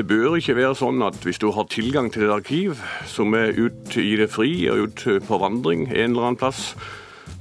Det 0.00 0.06
bør 0.08 0.38
ikke 0.38 0.54
være 0.56 0.76
sånn 0.78 1.02
at 1.04 1.18
hvis 1.26 1.36
du 1.42 1.50
har 1.52 1.66
tilgang 1.68 2.06
til 2.08 2.22
et 2.24 2.30
arkiv 2.32 2.78
som 3.04 3.34
er 3.36 3.50
ute 3.52 4.00
i 4.00 4.14
det 4.16 4.30
fri 4.32 4.48
og 4.72 4.86
ute 4.88 5.18
på 5.20 5.36
vandring 5.42 5.82
en 5.90 6.14
eller 6.14 6.30
annen 6.30 6.38
plass, 6.40 6.70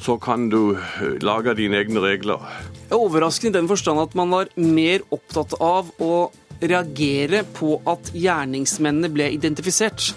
så 0.03 0.17
kan 0.19 0.49
du 0.51 0.73
eh, 0.75 1.13
lage 1.23 1.53
dine 1.55 1.79
egne 1.79 2.03
regler. 2.03 2.43
Det 2.81 2.97
er 2.97 2.99
overraskende 2.99 3.53
i 3.53 3.57
den 3.61 3.69
forstand 3.69 4.03
at 4.03 4.17
man 4.19 4.35
var 4.35 4.51
mer 4.59 5.05
opptatt 5.15 5.55
av 5.63 5.93
å 6.03 6.17
reagere 6.59 7.45
på 7.55 7.77
at 7.87 8.11
gjerningsmennene 8.11 9.13
ble 9.15 9.29
identifisert, 9.37 10.09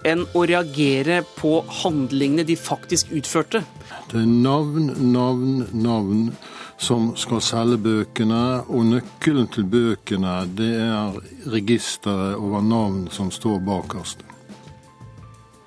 enn 0.00 0.24
å 0.32 0.46
reagere 0.48 1.20
på 1.36 1.58
handlingene 1.82 2.48
de 2.48 2.56
faktisk 2.56 3.12
utførte. 3.12 3.60
Det 4.08 4.22
er 4.22 4.32
navn, 4.48 4.88
navn, 5.12 5.66
navn 5.76 6.30
som 6.80 7.12
skal 7.16 7.42
selge 7.44 7.76
bøkene, 7.84 8.64
og 8.72 8.86
nøkkelen 8.88 9.48
til 9.52 9.68
bøkene 9.68 10.34
det 10.56 10.72
er 10.80 11.18
registeret 11.52 12.40
over 12.40 12.64
navn 12.64 13.04
som 13.12 13.30
står 13.30 13.60
bakerst. 13.66 14.24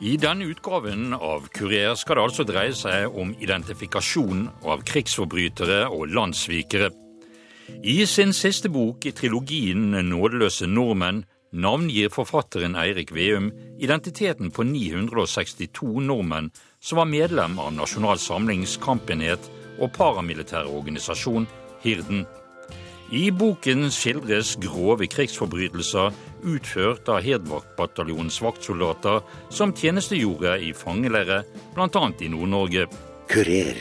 I 0.04 0.18
denne 0.20 0.50
utgaven 0.52 1.14
av 1.16 1.46
Kurer 1.54 1.94
skal 1.96 2.18
det 2.18 2.24
altså 2.26 2.44
dreie 2.44 2.74
seg 2.76 3.14
om 3.16 3.32
identifikasjon 3.40 4.50
av 4.68 4.82
krigsforbrytere 4.90 5.86
og 5.88 6.10
landssvikere. 6.12 6.90
I 7.88 8.04
sin 8.10 8.34
siste 8.36 8.68
bok 8.70 9.06
i 9.06 9.14
trilogien 9.16 9.94
'Nådeløse 9.94 10.68
nordmenn' 10.68 11.24
navngir 11.54 12.10
forfatteren 12.10 12.76
Eirik 12.76 13.14
Veum 13.16 13.52
identiteten 13.80 14.52
på 14.52 14.66
962 14.66 16.02
nordmenn 16.02 16.52
som 16.82 16.98
var 16.98 17.06
medlem 17.06 17.60
av 17.60 17.72
Nasjonal 17.78 18.20
Samlings 18.20 18.76
kampenhet 18.82 19.52
og 19.80 19.92
paramilitære 19.96 20.70
organisasjon 20.70 21.48
Hirden. 21.84 22.26
I 23.14 23.28
boken 23.36 23.90
skildres 23.94 24.56
grove 24.64 25.06
krigsforbrytelser 25.12 26.16
utført 26.50 27.10
av 27.12 27.22
Hedmarkbataljonens 27.26 28.40
vaktsoldater 28.42 29.22
som 29.54 29.74
tjenestegjorde 29.78 30.56
i 30.66 30.72
fangeleirer, 30.74 31.44
bl.a. 31.76 32.06
i 32.20 32.32
Nord-Norge. 32.32 32.88
Kurer. 33.30 33.78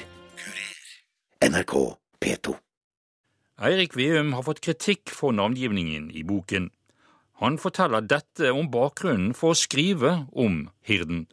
NRK 1.42 1.74
P2. 2.22 2.54
Eirik 3.62 3.96
Veum 3.96 4.32
har 4.36 4.44
fått 4.46 4.62
kritikk 4.64 5.10
for 5.14 5.34
navngivningen 5.34 6.10
i 6.10 6.24
boken. 6.27 6.70
Han 7.42 7.58
forteller 7.58 8.04
dette 8.06 8.52
om 8.54 8.68
bakgrunnen 8.70 9.32
for 9.38 9.54
å 9.54 9.58
skrive 9.58 10.27
om 10.32 10.66
Hirden. 10.86 11.24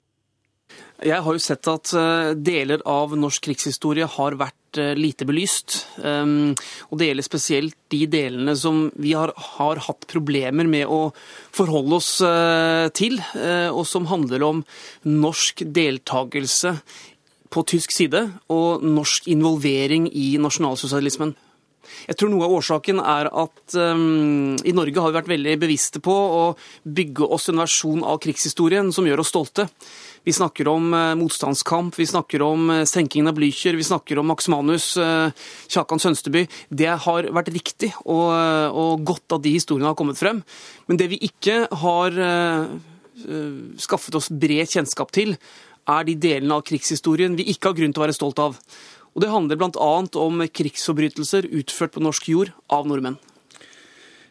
Jeg 0.99 1.23
har 1.23 1.35
jo 1.35 1.39
sett 1.39 1.67
at 1.71 1.93
eh, 1.95 2.31
deler 2.35 2.81
av 2.89 3.13
norsk 3.15 3.45
krigshistorie 3.45 4.07
har 4.17 4.35
vært 4.39 4.79
eh, 4.81 4.91
lite 4.99 5.23
belyst. 5.27 5.77
Um, 6.03 6.51
og 6.91 6.99
det 6.99 7.07
gjelder 7.07 7.27
spesielt 7.27 7.77
de 7.93 8.01
delene 8.11 8.55
som 8.59 8.89
vi 8.99 9.13
har, 9.15 9.31
har 9.55 9.79
hatt 9.87 10.07
problemer 10.11 10.67
med 10.67 10.91
å 10.91 11.13
forholde 11.55 12.01
oss 12.01 12.11
eh, 12.25 12.89
til, 12.91 13.15
og 13.71 13.85
som 13.87 14.09
handler 14.11 14.43
om 14.43 14.63
norsk 15.07 15.63
deltakelse 15.63 16.75
på 17.49 17.63
tysk 17.69 17.95
side 17.95 18.25
og 18.51 18.83
norsk 18.83 19.29
involvering 19.31 20.09
i 20.11 20.33
nasjonalsosialismen. 20.41 21.33
Jeg 22.09 22.19
tror 22.19 22.31
noe 22.31 22.45
av 22.45 22.53
årsaken 22.59 23.01
er 23.01 23.29
at 23.31 23.75
um, 23.77 24.55
i 24.67 24.73
Norge 24.75 25.01
har 25.01 25.11
vi 25.11 25.17
vært 25.19 25.31
veldig 25.31 25.55
bevisste 25.61 26.01
på 26.03 26.13
å 26.13 26.43
bygge 26.83 27.27
oss 27.27 27.49
en 27.49 27.61
versjon 27.61 28.03
av 28.05 28.19
krigshistorien 28.23 28.91
som 28.95 29.07
gjør 29.07 29.23
oss 29.23 29.31
stolte. 29.33 29.67
Vi 30.27 30.33
snakker 30.35 30.67
om 30.67 30.91
uh, 30.93 31.15
motstandskamp, 31.19 31.95
vi 31.99 32.07
snakker 32.09 32.43
om 32.43 32.69
uh, 32.69 32.83
senkingen 32.87 33.31
av 33.31 33.37
Blücher, 33.37 33.77
vi 33.77 33.85
snakker 33.87 34.19
om 34.19 34.27
Max 34.27 34.49
Manus, 34.51 34.91
uh, 34.99 35.31
Kjakan 35.71 36.01
Sønsteby. 36.03 36.45
Det 36.69 36.91
har 37.05 37.29
vært 37.35 37.51
riktig 37.55 37.93
og, 38.03 38.29
og, 38.73 39.05
godt 39.07 39.37
at 39.37 39.45
de 39.45 39.55
historiene 39.55 39.89
har 39.89 39.97
kommet 39.99 40.19
frem. 40.19 40.43
Men 40.89 40.99
det 40.99 41.09
vi 41.13 41.21
ikke 41.29 41.63
har 41.81 42.15
skaffet 43.79 44.15
oss 44.15 44.29
bred 44.31 44.69
kjennskap 44.71 45.11
til, 45.15 45.33
er 45.89 46.05
de 46.07 46.15
delene 46.15 46.55
av 46.55 46.63
krigshistorien 46.67 47.35
vi 47.35 47.49
ikke 47.51 47.71
har 47.71 47.79
grunn 47.79 47.95
til 47.95 48.01
å 48.01 48.05
være 48.05 48.15
stolt 48.15 48.39
av. 48.43 48.59
Og 49.15 49.23
Det 49.23 49.31
handler 49.31 49.59
bl.a. 49.59 49.89
om 50.23 50.45
krigsforbrytelser 50.47 51.49
utført 51.59 51.95
på 51.95 52.03
norsk 52.05 52.29
jord 52.31 52.53
av 52.71 52.87
nordmenn. 52.87 53.19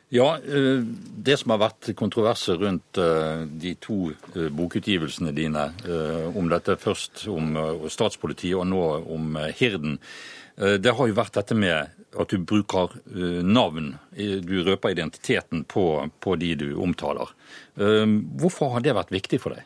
Ja, 0.08 0.38
eh, 0.38 0.82
Det 1.18 1.36
som 1.36 1.52
har 1.52 1.60
vært 1.60 1.90
kontroverser 1.96 2.56
rundt 2.56 2.96
eh, 2.96 3.44
de 3.60 3.74
to 3.82 4.14
eh, 4.34 4.48
bokutgivelsene 4.48 5.34
dine, 5.36 5.68
om 6.32 6.48
dette 6.48 6.78
først 6.80 7.26
om 7.28 7.56
statspolitiet 7.90 8.56
og 8.56 8.68
nå 8.70 8.82
om 9.12 9.36
Hirden, 9.58 9.98
det 10.58 10.90
har 10.90 11.06
jo 11.06 11.14
vært 11.14 11.36
dette 11.36 11.54
med 11.54 11.92
at 12.18 12.32
du 12.32 12.40
bruker 12.42 12.90
navn. 13.46 13.92
Du 14.10 14.56
røper 14.66 14.90
identiteten 14.90 15.62
på, 15.70 15.84
på 16.18 16.34
de 16.40 16.48
du 16.58 16.66
omtaler. 16.82 17.30
Hvorfor 17.78 18.72
har 18.74 18.82
det 18.82 18.96
vært 18.96 19.14
viktig 19.14 19.38
for 19.38 19.54
deg? 19.54 19.62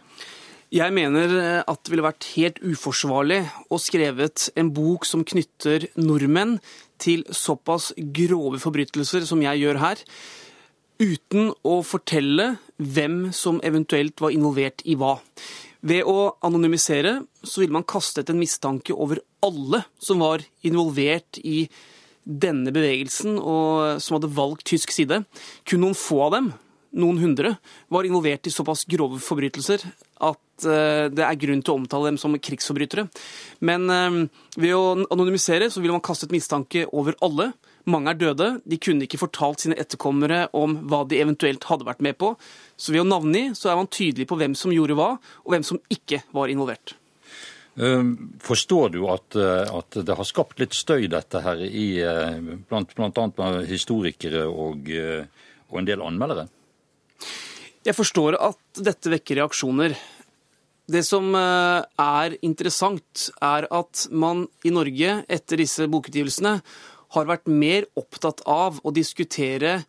Jeg 0.72 0.92
mener 0.92 1.32
at 1.64 1.80
det 1.80 1.94
ville 1.94 2.04
vært 2.04 2.28
helt 2.34 2.60
uforsvarlig 2.60 3.40
å 3.72 3.80
skrevet 3.80 4.50
en 4.52 4.68
bok 4.76 5.08
som 5.08 5.24
knytter 5.24 5.88
nordmenn 5.96 6.58
til 7.02 7.24
såpass 7.34 7.90
grove 8.14 8.60
forbrytelser 8.62 9.26
som 9.28 9.42
jeg 9.44 9.64
gjør 9.64 9.80
her, 9.82 10.02
uten 11.02 11.50
å 11.66 11.80
fortelle 11.86 12.54
hvem 12.78 13.32
som 13.34 13.60
eventuelt 13.66 14.22
var 14.22 14.34
involvert 14.34 14.84
i 14.86 14.96
hva. 14.98 15.16
Ved 15.82 16.06
å 16.06 16.36
anonymisere 16.46 17.16
så 17.42 17.62
ville 17.62 17.74
man 17.74 17.88
kastet 17.88 18.30
en 18.30 18.38
mistanke 18.38 18.94
over 18.94 19.18
alle 19.42 19.82
som 19.98 20.22
var 20.22 20.44
involvert 20.62 21.40
i 21.42 21.66
denne 22.22 22.70
bevegelsen 22.70 23.34
og 23.40 23.98
som 24.02 24.16
hadde 24.16 24.30
valgt 24.36 24.68
tysk 24.70 24.94
side. 24.94 25.24
Kun 25.66 25.82
noen 25.82 25.98
få 25.98 26.20
av 26.28 26.36
dem 26.36 26.52
noen 26.92 27.18
hundre, 27.22 27.56
var 27.88 28.06
involvert 28.06 28.46
i 28.46 28.52
såpass 28.52 28.84
grove 28.90 29.20
forbrytelser 29.22 29.84
at 30.22 30.66
eh, 30.68 31.08
det 31.12 31.24
er 31.26 31.40
grunn 31.40 31.62
til 31.64 31.74
å 31.74 31.80
omtale 31.80 32.10
dem 32.10 32.20
som 32.20 32.36
krigsforbrytere. 32.36 33.08
Men 33.66 33.90
eh, 33.90 34.22
ved 34.60 34.76
å 34.76 34.84
anonymisere 35.08 35.70
så 35.72 35.82
vil 35.82 35.94
man 35.94 36.04
kaste 36.04 36.28
et 36.28 36.34
mistanke 36.36 36.86
over 36.92 37.16
alle. 37.24 37.52
Mange 37.90 38.12
er 38.12 38.20
døde. 38.20 38.48
De 38.68 38.78
kunne 38.78 39.08
ikke 39.08 39.20
fortalt 39.24 39.64
sine 39.64 39.78
etterkommere 39.80 40.46
om 40.56 40.78
hva 40.90 41.02
de 41.08 41.18
eventuelt 41.22 41.66
hadde 41.66 41.88
vært 41.88 42.04
med 42.04 42.18
på. 42.20 42.34
Så 42.78 42.94
ved 42.94 43.02
å 43.02 43.08
navngi 43.08 43.48
så 43.58 43.72
er 43.72 43.80
man 43.80 43.90
tydelig 43.90 44.28
på 44.30 44.38
hvem 44.38 44.56
som 44.58 44.74
gjorde 44.74 44.98
hva, 44.98 45.14
og 45.18 45.54
hvem 45.54 45.66
som 45.66 45.80
ikke 45.92 46.22
var 46.36 46.52
involvert. 46.52 46.94
Eh, 47.80 48.14
forstår 48.44 48.94
du 48.94 49.02
at, 49.10 49.34
at, 49.34 50.02
det 50.04 50.18
har 50.18 50.28
skapt 50.28 50.62
litt 50.62 50.76
støy, 50.76 51.08
dette 51.10 51.42
her, 51.42 51.64
i, 51.66 51.96
blant 52.70 52.94
med 53.40 53.62
historikere 53.66 54.44
og, 54.46 54.92
og 55.72 55.80
en 55.80 55.88
del 55.88 56.04
anmeldere? 56.04 56.50
Jeg 57.82 57.98
forstår 57.98 58.38
at 58.38 58.82
dette 58.84 59.10
vekker 59.10 59.40
reaksjoner. 59.40 59.96
Det 60.92 61.02
som 61.06 61.32
eh, 61.34 61.82
er 62.02 62.36
interessant, 62.42 63.28
er 63.42 63.66
at 63.70 64.06
man 64.10 64.46
i 64.66 64.72
Norge 64.74 65.20
etter 65.30 65.62
disse 65.62 65.86
bokutgivelsene 65.90 66.56
har 67.12 67.28
vært 67.28 67.50
mer 67.50 67.86
opptatt 67.98 68.42
av 68.48 68.80
å 68.82 68.92
diskutere 68.94 69.82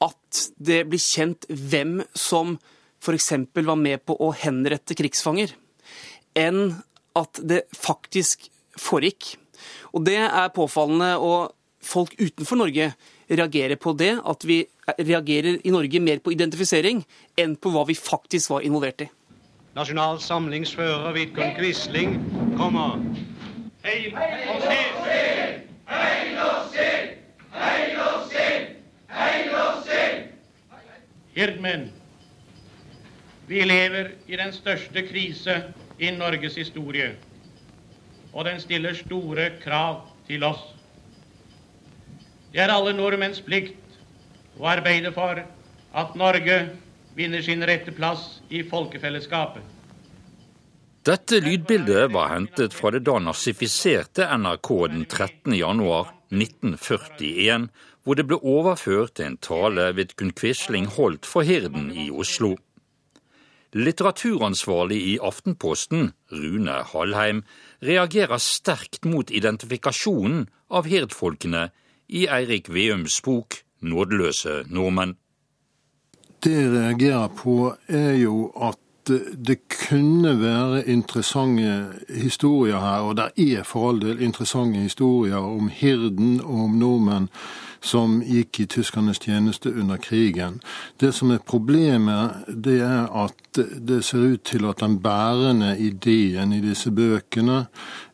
at 0.00 0.42
det 0.56 0.84
blir 0.88 1.02
kjent 1.02 1.46
hvem 1.48 2.00
som 2.16 2.56
f.eks. 3.00 3.32
var 3.56 3.80
med 3.80 4.04
på 4.04 4.16
å 4.20 4.30
henrette 4.36 4.96
krigsfanger, 4.96 5.52
enn 6.36 6.76
at 7.16 7.40
det 7.42 7.64
faktisk 7.76 8.48
foregikk. 8.78 9.34
Og 9.96 10.04
det 10.06 10.20
er 10.22 10.52
påfallende, 10.54 11.16
og 11.18 11.52
folk 11.82 12.14
utenfor 12.18 12.60
Norge 12.60 12.92
reagerer 13.30 13.76
på 13.76 13.92
det, 13.98 14.12
at 14.26 14.44
vi 14.46 14.60
reagerer 14.98 15.60
i 15.64 15.72
Norge 15.72 16.00
mer 16.00 16.20
på 16.22 16.32
identifisering 16.34 17.02
enn 17.38 17.56
på 17.56 17.72
hva 17.74 17.86
vi 17.88 17.96
faktisk 17.98 18.50
var 18.54 18.66
involvert 18.66 19.06
i. 19.06 19.08
Nasjonal 19.76 20.18
Samlingsfører 20.20 21.12
Vidkun 21.14 21.54
Quisling 21.56 22.16
kommer. 22.58 22.98
Hei 23.84 24.10
norsk 24.12 24.66
sild! 24.66 25.60
Hei 25.90 26.32
norsk 26.34 26.74
sild! 26.74 27.14
Hei 27.54 27.86
norsk 27.94 28.34
sild! 28.34 28.74
Hei 29.14 29.36
norsk 29.46 29.86
sild! 29.86 30.26
Hirdmen, 31.36 31.86
vi 33.46 33.62
lever 33.64 34.12
i 34.26 34.36
den 34.36 34.52
største 34.52 35.06
krise 35.06 35.56
i 35.98 36.10
Norges 36.18 36.58
historie. 36.58 37.14
Og 38.32 38.44
den 38.44 38.60
stiller 38.60 38.94
store 38.94 39.48
krav 39.62 40.02
til 40.26 40.44
oss. 40.44 40.66
Det 42.50 42.58
er 42.58 42.72
alle 42.74 42.92
nordmenns 42.96 43.42
plikt 43.46 43.76
å 44.58 44.66
arbeide 44.72 45.12
for 45.14 45.38
at 45.38 46.16
Norge 46.18 46.56
vinner 47.14 47.42
sin 47.46 47.62
rette 47.66 47.94
plass 47.94 48.40
i 48.50 48.64
folkefellesskapet. 48.66 49.62
Dette 51.06 51.38
lydbildet 51.40 52.10
var 52.12 52.34
hentet 52.34 52.74
fra 52.76 52.90
det 52.92 53.04
da 53.06 53.16
nazifiserte 53.22 54.26
NRK 54.36 54.70
den 54.92 55.06
13. 55.06 55.54
januar 55.56 56.10
1941, 56.28 57.70
hvor 58.04 58.18
det 58.18 58.26
ble 58.28 58.40
overført 58.42 59.22
en 59.24 59.38
tale 59.40 59.90
Vidkun 59.96 60.34
Quisling 60.36 60.90
holdt 60.98 61.28
for 61.30 61.46
Hirden 61.46 61.88
i 61.94 62.10
Oslo. 62.10 62.56
Litteraturansvarlig 63.70 64.98
i 65.12 65.18
Aftenposten, 65.22 66.10
Rune 66.34 66.80
Hallheim, 66.90 67.44
reagerer 67.86 68.42
sterkt 68.42 69.06
mot 69.06 69.30
identifikasjonen 69.30 70.48
av 70.68 70.90
hirdfolkene 70.90 71.68
i 72.10 72.26
Eirik 72.26 72.68
Veums 72.74 73.20
bok 73.22 73.54
'Nådeløse 73.82 74.64
nordmenn'. 74.66 75.16
Det 76.44 76.52
jeg 76.52 76.70
reagerer 76.72 77.28
på, 77.28 77.74
er 77.88 78.12
jo 78.12 78.52
at 78.62 78.76
det 79.46 79.58
kunne 79.88 80.40
være 80.40 80.88
interessante 80.88 81.86
historier 82.08 82.78
her, 82.80 83.00
og 83.00 83.16
det 83.16 83.58
er 83.58 83.62
for 83.62 83.88
all 83.88 84.00
del 84.00 84.22
interessante 84.22 84.78
historier 84.78 85.36
om 85.36 85.68
hirden 85.68 86.40
og 86.40 86.64
om 86.64 86.70
nordmenn 86.70 87.28
som 87.80 88.18
gikk 88.20 88.60
i 88.60 88.66
tyskernes 88.68 89.18
tjeneste 89.18 89.72
under 89.72 89.96
krigen. 89.96 90.60
Det 91.00 91.14
som 91.16 91.30
er 91.30 91.38
problemet, 91.38 92.44
det 92.64 92.80
er 92.84 93.08
at 93.24 93.60
det 93.88 94.02
ser 94.04 94.34
ut 94.34 94.44
til 94.44 94.66
at 94.68 94.80
den 94.80 94.98
bærende 95.02 95.78
ideen 95.78 96.52
i 96.52 96.60
disse 96.60 96.90
bøkene 96.90 97.64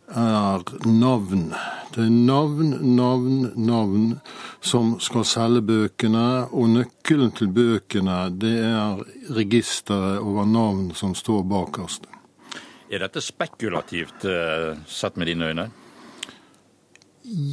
er 0.09 0.63
navn. 0.87 1.53
Det 1.95 2.05
er 2.05 2.11
navn, 2.11 2.75
navn, 2.97 3.53
navn 3.57 4.21
som 4.61 4.97
skal 5.01 5.25
selge 5.25 5.63
bøkene. 5.63 6.27
Og 6.53 6.69
nøkkelen 6.75 7.33
til 7.37 7.49
bøkene, 7.49 8.19
det 8.31 8.59
er 8.65 9.01
registeret 9.37 10.21
over 10.21 10.45
navn 10.45 10.93
som 10.95 11.15
står 11.15 11.43
bakerst. 11.49 12.07
Er 12.91 13.03
dette 13.03 13.21
spekulativt 13.21 14.25
eh, 14.31 14.79
sett 14.87 15.17
med 15.17 15.27
dine 15.27 15.51
øyne? 15.51 15.71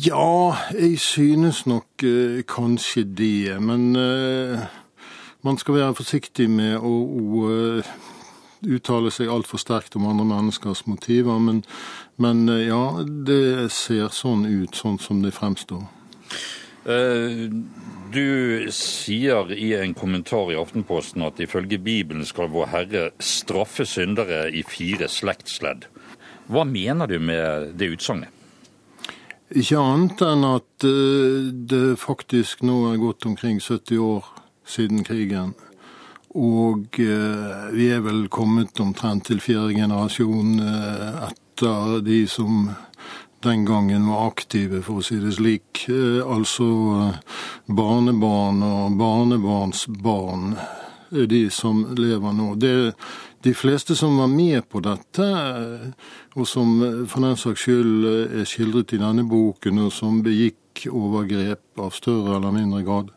Ja, 0.06 0.54
jeg 0.78 1.00
synes 1.00 1.66
nok 1.66 2.04
eh, 2.04 2.44
kanskje 2.46 3.04
det. 3.04 3.62
Men 3.62 3.96
eh, 3.96 4.60
man 5.42 5.58
skal 5.58 5.80
være 5.80 5.96
forsiktig 5.98 6.46
med 6.50 6.78
å, 6.78 6.94
uttale 8.66 9.12
seg 9.14 9.32
altfor 9.32 9.62
sterkt 9.62 9.98
om 10.00 10.08
andre 10.10 10.26
menneskers 10.30 10.86
motiver. 10.90 11.40
Men, 11.40 11.64
men 12.22 12.48
eh, 12.50 12.68
ja, 12.70 12.86
det 13.04 13.72
ser 13.76 14.14
sånn 14.16 14.46
ut, 14.48 14.76
sånn 14.76 15.00
som 15.02 15.24
det 15.24 15.34
fremstår. 15.36 15.86
Eh, 16.84 17.48
du 18.14 18.68
sier 18.76 19.52
i 19.56 19.72
en 19.78 19.96
kommentar 19.96 20.52
i 20.52 20.60
Aftenposten 20.60 21.24
at 21.24 21.40
ifølge 21.42 21.80
Bibelen 21.80 22.28
skal 22.28 22.52
Vår 22.52 22.70
Herre 22.74 23.10
straffe 23.24 23.88
syndere 23.88 24.50
i 24.52 24.66
fire 24.68 25.08
slektsledd. 25.10 25.88
Hva 26.52 26.66
mener 26.68 27.08
du 27.08 27.20
med 27.24 27.74
det 27.80 27.94
utsagnet? 27.96 28.30
Ikke 29.54 29.78
annet 29.78 30.22
enn 30.26 30.46
at 30.48 30.86
eh, 30.88 31.52
det 31.54 32.00
faktisk 32.02 32.64
nå 32.66 32.88
er 32.90 33.02
gått 33.02 33.28
omkring 33.30 33.60
70 33.62 34.00
år 34.02 34.32
siden 34.66 35.04
krigen. 35.06 35.54
Og 36.34 37.00
eh, 37.02 37.68
vi 37.76 37.90
er 37.94 38.02
vel 38.06 38.26
kommet 38.34 38.80
omtrent 38.82 39.28
til 39.30 39.44
fjerde 39.44 39.76
generasjon 39.78 40.58
etter 40.64 42.00
de 42.06 42.24
som 42.28 42.72
den 43.44 43.66
gangen 43.66 44.08
var 44.08 44.30
aktive, 44.32 44.82
for 44.86 45.02
å 45.02 45.04
si 45.06 45.20
det 45.22 45.36
slik. 45.36 45.84
Altså 46.24 46.66
barnebarn 47.68 48.64
og 48.64 48.96
barnebarnsbarn 49.00 50.56
er 51.14 51.28
de 51.30 51.44
som 51.54 51.84
lever 51.98 52.36
nå. 52.36 52.54
Det, 52.56 52.74
de 53.44 53.54
fleste 53.54 53.96
som 54.00 54.18
var 54.18 54.32
med 54.32 54.64
på 54.72 54.80
dette, 54.84 55.28
og 56.34 56.48
som 56.48 56.78
for 57.12 57.26
den 57.26 57.40
saks 57.40 57.66
skyld 57.66 58.08
er 58.42 58.48
skildret 58.50 58.96
i 58.96 59.02
denne 59.02 59.28
boken, 59.28 59.84
og 59.86 59.94
som 59.94 60.22
begikk 60.26 60.88
overgrep 60.90 61.84
av 61.84 61.94
større 61.94 62.38
eller 62.40 62.56
mindre 62.56 62.82
grad, 62.88 63.12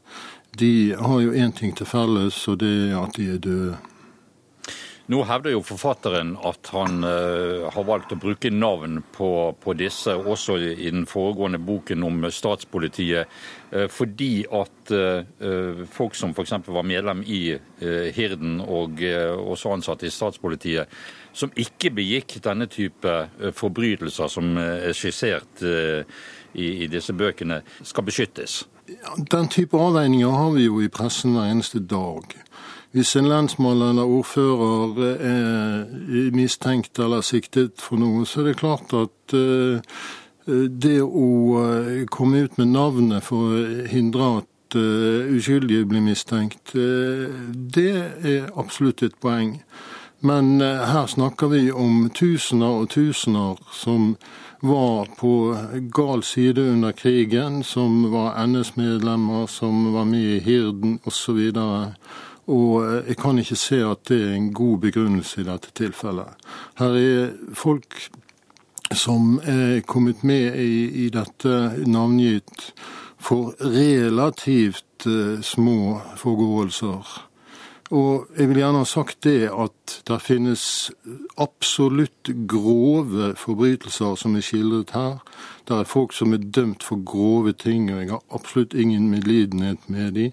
de 0.58 0.94
har 0.98 1.20
jo 1.20 1.34
én 1.36 1.52
ting 1.52 1.74
til 1.76 1.88
felles, 1.88 2.38
og 2.48 2.58
det 2.62 2.72
er 2.88 2.96
at 3.02 3.18
de 3.18 3.28
er 3.34 3.42
døde. 3.42 3.76
Nå 5.06 5.20
hevder 5.22 5.52
jo 5.54 5.60
forfatteren 5.62 6.32
at 6.48 6.66
han 6.74 7.04
uh, 7.06 7.68
har 7.70 7.84
valgt 7.86 8.10
å 8.10 8.18
bruke 8.18 8.50
navn 8.50 8.98
på, 9.14 9.28
på, 9.62 9.74
disse, 9.78 10.16
også 10.16 10.56
i 10.58 10.90
den 10.90 11.04
foregående 11.06 11.60
boken 11.62 12.02
om 12.02 12.26
statspolitiet, 12.34 13.30
uh, 13.70 13.84
fordi 13.92 14.32
at 14.50 14.90
uh, 14.90 15.84
folk 15.94 16.18
som 16.18 16.34
f.eks. 16.34 16.56
var 16.66 16.88
medlem 16.88 17.22
i 17.22 17.42
Hirden 18.16 18.58
og 18.64 19.02
også 19.04 19.76
ansatte 19.76 20.08
i 20.08 20.12
statspolitiet, 20.12 20.90
som 21.36 21.52
ikke 21.60 21.92
begikk 21.98 22.38
denne 22.44 22.68
type 22.72 23.12
forbrytelser 23.58 24.30
som 24.32 24.56
er 24.60 24.94
skissert 24.96 25.62
i, 25.62 26.68
i 26.84 26.88
disse 26.88 27.12
bøkene, 27.12 27.60
skal 27.84 28.06
beskyttes. 28.06 28.62
Den 29.32 29.48
type 29.52 29.76
avveininger 29.76 30.32
har 30.32 30.50
vi 30.54 30.66
jo 30.66 30.80
i 30.80 30.88
pressen 30.92 31.34
hver 31.36 31.50
eneste 31.50 31.82
dag. 31.84 32.36
Hvis 32.96 33.16
en 33.18 33.28
lensmann 33.28 33.82
eller 33.84 34.08
ordfører 34.08 35.00
er 35.26 36.30
mistenkt 36.32 36.96
eller 37.02 37.20
siktet 37.26 37.82
for 37.82 38.00
noe, 38.00 38.24
så 38.24 38.40
er 38.40 38.52
det 38.52 38.60
klart 38.62 38.94
at 38.96 39.34
det 40.86 41.00
å 41.02 41.26
komme 42.14 42.44
ut 42.46 42.56
med 42.60 42.70
navnet 42.72 43.26
for 43.26 43.50
å 43.50 43.64
hindre 43.90 44.30
at 44.38 44.78
uskyldige 44.78 45.88
blir 45.90 46.04
mistenkt, 46.06 46.72
det 46.72 47.92
er 47.92 48.48
absolutt 48.56 49.02
et 49.02 49.18
poeng. 49.20 49.58
Men 50.20 50.60
her 50.60 51.06
snakker 51.06 51.50
vi 51.52 51.70
om 51.72 52.10
tusener 52.14 52.82
og 52.82 52.90
tusener 52.90 53.58
som 53.72 54.14
var 54.64 55.10
på 55.18 55.32
gal 55.94 56.22
side 56.24 56.62
under 56.72 56.92
krigen, 56.96 57.60
som 57.64 58.06
var 58.12 58.38
NS-medlemmer, 58.46 59.46
som 59.46 59.92
var 59.92 60.08
med 60.08 60.38
i 60.38 60.40
Hirden 60.40 60.98
osv. 61.04 61.52
Og 61.52 61.92
og 62.46 62.84
jeg 63.08 63.16
kan 63.18 63.38
ikke 63.38 63.58
se 63.58 63.80
at 63.82 64.04
det 64.08 64.20
er 64.22 64.34
en 64.36 64.52
god 64.54 64.78
begrunnelse 64.78 65.40
i 65.42 65.46
dette 65.48 65.72
tilfellet. 65.74 66.46
Her 66.78 66.94
er 66.94 67.32
folk 67.54 67.96
som 68.94 69.40
er 69.42 69.80
kommet 69.86 70.22
med 70.24 70.54
i, 70.62 71.06
i 71.06 71.08
dette 71.10 71.56
navngitt 71.90 72.70
for 73.18 73.56
relativt 73.60 75.06
uh, 75.06 75.40
små 75.42 76.00
forgåelser. 76.16 77.25
Og 77.94 78.26
jeg 78.38 78.48
vil 78.50 78.58
gjerne 78.58 78.80
ha 78.82 78.86
sagt 78.88 79.20
det 79.22 79.50
at 79.52 79.92
det 80.08 80.18
finnes 80.24 80.62
absolutt 81.38 82.32
grove 82.50 83.28
forbrytelser 83.38 84.16
som 84.18 84.34
er 84.34 84.42
skildret 84.42 84.90
her. 84.96 85.20
Det 85.68 85.76
er 85.76 85.86
folk 85.86 86.14
som 86.14 86.34
er 86.34 86.42
dømt 86.42 86.82
for 86.82 87.02
grove 87.06 87.52
ting, 87.52 87.92
og 87.92 88.00
jeg 88.00 88.10
har 88.10 88.22
absolutt 88.34 88.74
ingen 88.74 89.06
medlidenhet 89.10 89.86
med 89.86 90.12
dem. 90.18 90.32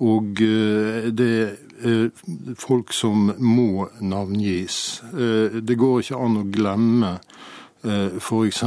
Og 0.00 0.40
eh, 0.44 1.10
det 1.12 1.58
er 1.84 2.08
folk 2.56 2.92
som 2.92 3.34
må 3.38 3.88
navngis. 4.00 5.02
Eh, 5.12 5.60
det 5.60 5.76
går 5.80 6.00
ikke 6.00 6.22
an 6.24 6.40
å 6.40 6.48
glemme 6.48 7.18
f.eks. 7.84 8.62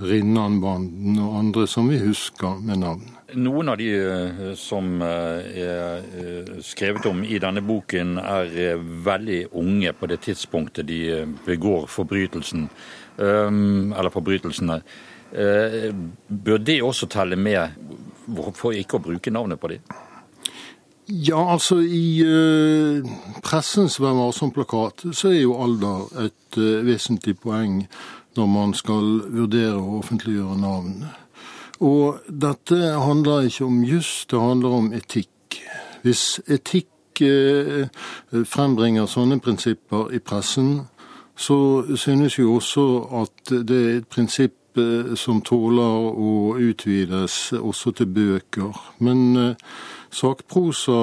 Rinnanbanden 0.00 1.18
og 1.20 1.38
andre 1.42 1.66
som 1.68 1.92
vi 1.92 2.00
husker 2.00 2.56
med 2.64 2.80
navn. 2.80 3.15
Noen 3.36 3.68
av 3.68 3.76
de 3.76 3.88
eh, 3.92 4.54
som 4.56 5.02
eh, 5.04 5.58
er 5.60 6.04
eh, 6.16 6.52
skrevet 6.64 7.04
om 7.10 7.20
i 7.24 7.36
denne 7.42 7.60
boken, 7.60 8.16
er 8.16 8.80
veldig 9.04 9.40
unge 9.60 9.92
på 9.92 10.08
det 10.08 10.22
tidspunktet 10.24 10.88
de 10.88 11.00
begår 11.44 11.84
forbrytelsen, 11.90 12.68
eller 13.18 14.12
forbrytelsene. 14.12 14.80
Bør 16.28 16.58
det 16.60 16.82
også 16.84 17.08
telle 17.12 17.36
med, 17.40 17.76
for 18.56 18.76
ikke 18.76 18.98
å 18.98 19.04
bruke 19.06 19.32
navnet 19.32 19.60
på 19.60 19.70
dem? 19.72 19.94
Ja, 21.08 21.40
altså 21.54 21.78
i 21.80 22.20
pressens 23.46 23.96
Vær 24.02 24.16
varsom-plakat 24.18 25.06
så 25.16 25.32
er 25.32 25.40
jo 25.46 25.56
alder 25.64 26.26
et 26.26 26.60
vesentlig 26.88 27.38
poeng 27.40 27.84
når 28.36 28.50
man 28.52 28.74
skal 28.76 29.22
vurdere 29.32 29.80
å 29.80 30.00
offentliggjøre 30.02 30.60
navn. 30.60 31.06
Og 31.80 32.20
dette 32.28 32.76
handler 32.96 33.48
ikke 33.48 33.64
om 33.64 33.82
juss, 33.84 34.26
det 34.30 34.40
handler 34.40 34.76
om 34.78 34.92
etikk. 34.96 35.58
Hvis 36.02 36.40
etikk 36.48 37.20
eh, 37.24 37.88
frembringer 38.48 39.08
sånne 39.10 39.40
prinsipper 39.44 40.12
i 40.14 40.20
pressen, 40.22 40.86
så 41.36 41.84
synes 41.96 42.38
jo 42.38 42.54
også 42.56 42.86
at 43.20 43.52
det 43.68 43.76
er 43.76 43.98
et 43.98 44.08
prinsipp 44.08 44.78
eh, 44.80 45.12
som 45.20 45.42
tåler 45.44 46.08
å 46.16 46.56
utvides 46.56 47.52
også 47.58 47.92
til 47.98 48.08
bøker. 48.08 48.80
Men 49.04 49.36
eh, 49.36 49.68
sakprosa 50.10 51.02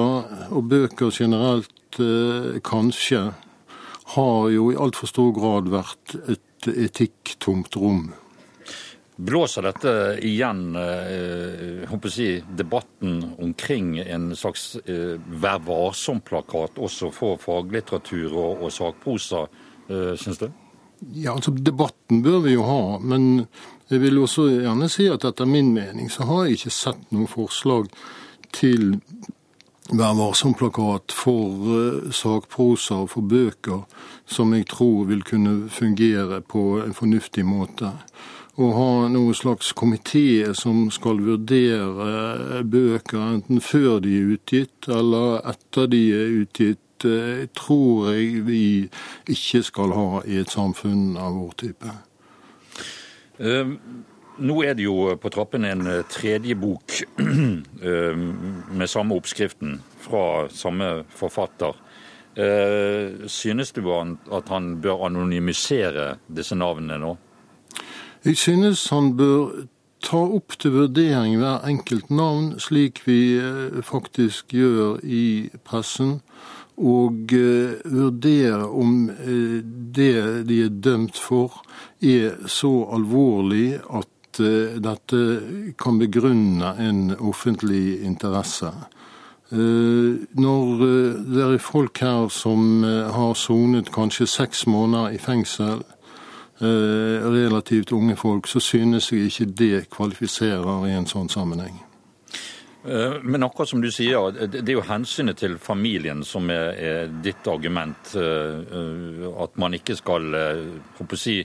og 0.50 0.68
bøker 0.72 1.14
generelt 1.14 1.70
kanskje 2.66 3.20
har 4.16 4.48
jo 4.50 4.64
i 4.72 4.78
altfor 4.82 5.06
stor 5.06 5.30
grad 5.36 5.70
vært 5.70 6.16
et 6.26 6.66
etikktomt 6.66 7.76
rom. 7.78 8.08
Blåser 9.16 9.62
dette 9.62 9.90
igjen 10.26 10.74
eh, 10.74 12.08
si, 12.10 12.42
debatten 12.50 13.20
omkring 13.38 13.98
en 13.98 14.32
slags 14.36 14.76
eh, 14.86 15.20
Vær 15.30 15.60
varsom-plakat 15.62 16.80
også 16.82 17.12
for 17.14 17.38
faglitteratur 17.38 18.34
og, 18.34 18.64
og 18.66 18.74
sakprosa, 18.74 19.44
eh, 19.86 20.16
syns 20.18 20.42
du? 20.42 20.48
Ja, 21.12 21.36
altså 21.36 21.54
Debatten 21.54 22.24
bør 22.26 22.40
vi 22.48 22.56
jo 22.56 22.66
ha, 22.66 22.98
men 22.98 23.46
jeg 23.92 24.02
vil 24.02 24.18
også 24.18 24.48
gjerne 24.50 24.90
si 24.90 25.06
at 25.12 25.26
etter 25.28 25.46
min 25.46 25.70
mening 25.76 26.10
så 26.10 26.26
har 26.26 26.46
jeg 26.48 26.58
ikke 26.58 26.74
sett 26.74 27.14
noe 27.14 27.30
forslag 27.30 27.90
til 28.54 28.96
Vær 29.92 30.14
varsom-plakat 30.16 31.12
for 31.12 31.66
uh, 31.68 32.06
sakprosa 32.08 33.02
og 33.02 33.10
for 33.12 33.26
bøker 33.28 33.82
som 34.24 34.54
jeg 34.56 34.64
tror 34.70 35.02
vil 35.10 35.20
kunne 35.28 35.68
fungere 35.68 36.38
på 36.40 36.62
en 36.80 36.96
fornuftig 36.96 37.44
måte. 37.44 37.90
Å 38.54 38.70
ha 38.76 39.08
noen 39.10 39.34
slags 39.34 39.72
komité 39.74 40.54
som 40.54 40.86
skal 40.94 41.22
vurdere 41.24 42.62
bøker 42.62 43.18
enten 43.18 43.60
før 43.64 43.98
de 44.04 44.14
er 44.20 44.32
utgitt 44.36 44.88
eller 44.88 45.40
etter 45.50 45.90
de 45.90 46.02
er 46.14 46.34
utgitt, 46.44 47.06
eh, 47.08 47.44
tror 47.56 48.12
jeg 48.12 48.44
vi 48.46 48.64
ikke 49.34 49.62
skal 49.66 49.94
ha 49.98 50.08
i 50.26 50.38
et 50.44 50.54
samfunn 50.54 51.16
av 51.18 51.38
vår 51.40 51.54
type. 51.64 51.94
Um 53.38 53.78
nå 54.42 54.56
er 54.66 54.74
det 54.74 54.86
jo 54.86 55.14
på 55.20 55.30
trappen 55.30 55.66
en 55.68 55.86
eh, 55.86 56.02
tredje 56.10 56.56
bok 56.58 56.96
uh, 57.20 58.16
med 58.78 58.90
samme 58.90 59.14
oppskriften 59.14 59.76
fra 60.02 60.48
samme 60.50 61.04
forfatter. 61.14 61.76
Uh, 62.34 63.28
synes 63.30 63.70
du 63.72 63.84
at 63.94 64.48
han 64.50 64.72
bør 64.82 65.06
anonymisere 65.06 66.16
disse 66.26 66.58
navnene 66.58 66.98
nå? 66.98 67.12
Jeg 68.24 68.36
synes 68.40 68.86
han 68.88 69.10
bør 69.18 69.66
ta 70.00 70.16
opp 70.16 70.54
til 70.56 70.72
vurdering 70.72 71.34
hver 71.42 71.66
enkelt 71.68 72.08
navn, 72.08 72.54
slik 72.56 73.02
vi 73.04 73.36
eh, 73.36 73.82
faktisk 73.84 74.54
gjør 74.56 75.02
i 75.04 75.50
pressen, 75.60 76.22
og 76.80 77.34
eh, 77.36 77.74
vurdere 77.84 78.64
om 78.64 79.10
eh, 79.12 79.60
det 79.60 80.48
de 80.48 80.62
er 80.64 80.72
dømt 80.72 81.20
for, 81.20 81.60
er 82.00 82.40
så 82.48 82.72
alvorlig 82.96 83.76
at 83.92 84.10
dette 84.34 85.20
kan 85.78 86.00
begrunne 86.00 86.72
en 86.82 87.12
offentlig 87.20 88.00
interesse. 88.02 88.72
Når 89.54 90.72
det 90.82 91.44
er 91.44 91.62
folk 91.62 92.00
her 92.02 92.26
som 92.34 92.82
har 92.82 93.36
sonet 93.38 93.92
kanskje 93.94 94.26
seks 94.26 94.64
måneder 94.66 95.14
i 95.14 95.20
fengsel, 95.22 95.84
relativt 96.60 97.92
unge 97.92 98.16
folk, 98.16 98.46
så 98.46 98.60
synes 98.60 99.12
jeg 99.12 99.26
ikke 99.26 99.46
det 99.58 99.88
kvalifiserer 99.90 100.86
i 100.86 100.94
en 100.94 101.08
sånn 101.10 101.28
sammenheng. 101.28 101.80
Eh, 102.88 103.16
men 103.22 103.42
akkurat 103.42 103.68
som 103.68 103.80
du 103.80 103.88
sier, 103.92 104.34
det 104.46 104.60
er 104.60 104.76
jo 104.76 104.84
hensynet 104.84 105.40
til 105.40 105.56
familien 105.62 106.20
som 106.26 106.50
er, 106.52 107.08
ditt 107.24 107.46
argument. 107.48 108.12
Eh, 108.12 109.24
at 109.40 109.56
man 109.60 109.76
ikke 109.76 109.96
skal 109.96 110.30
håper 110.98 111.20
si, 111.20 111.40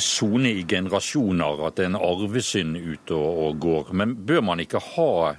sone 0.00 0.52
i 0.56 0.62
generasjoner, 0.64 1.58
at 1.66 1.74
det 1.76 1.82
er 1.84 1.88
en 1.90 1.98
arvesynd 1.98 2.78
ute 2.78 3.16
og, 3.18 3.58
går. 3.60 3.90
Men 3.92 4.14
bør 4.24 4.40
man 4.46 4.62
ikke 4.62 4.80
ha 4.94 5.34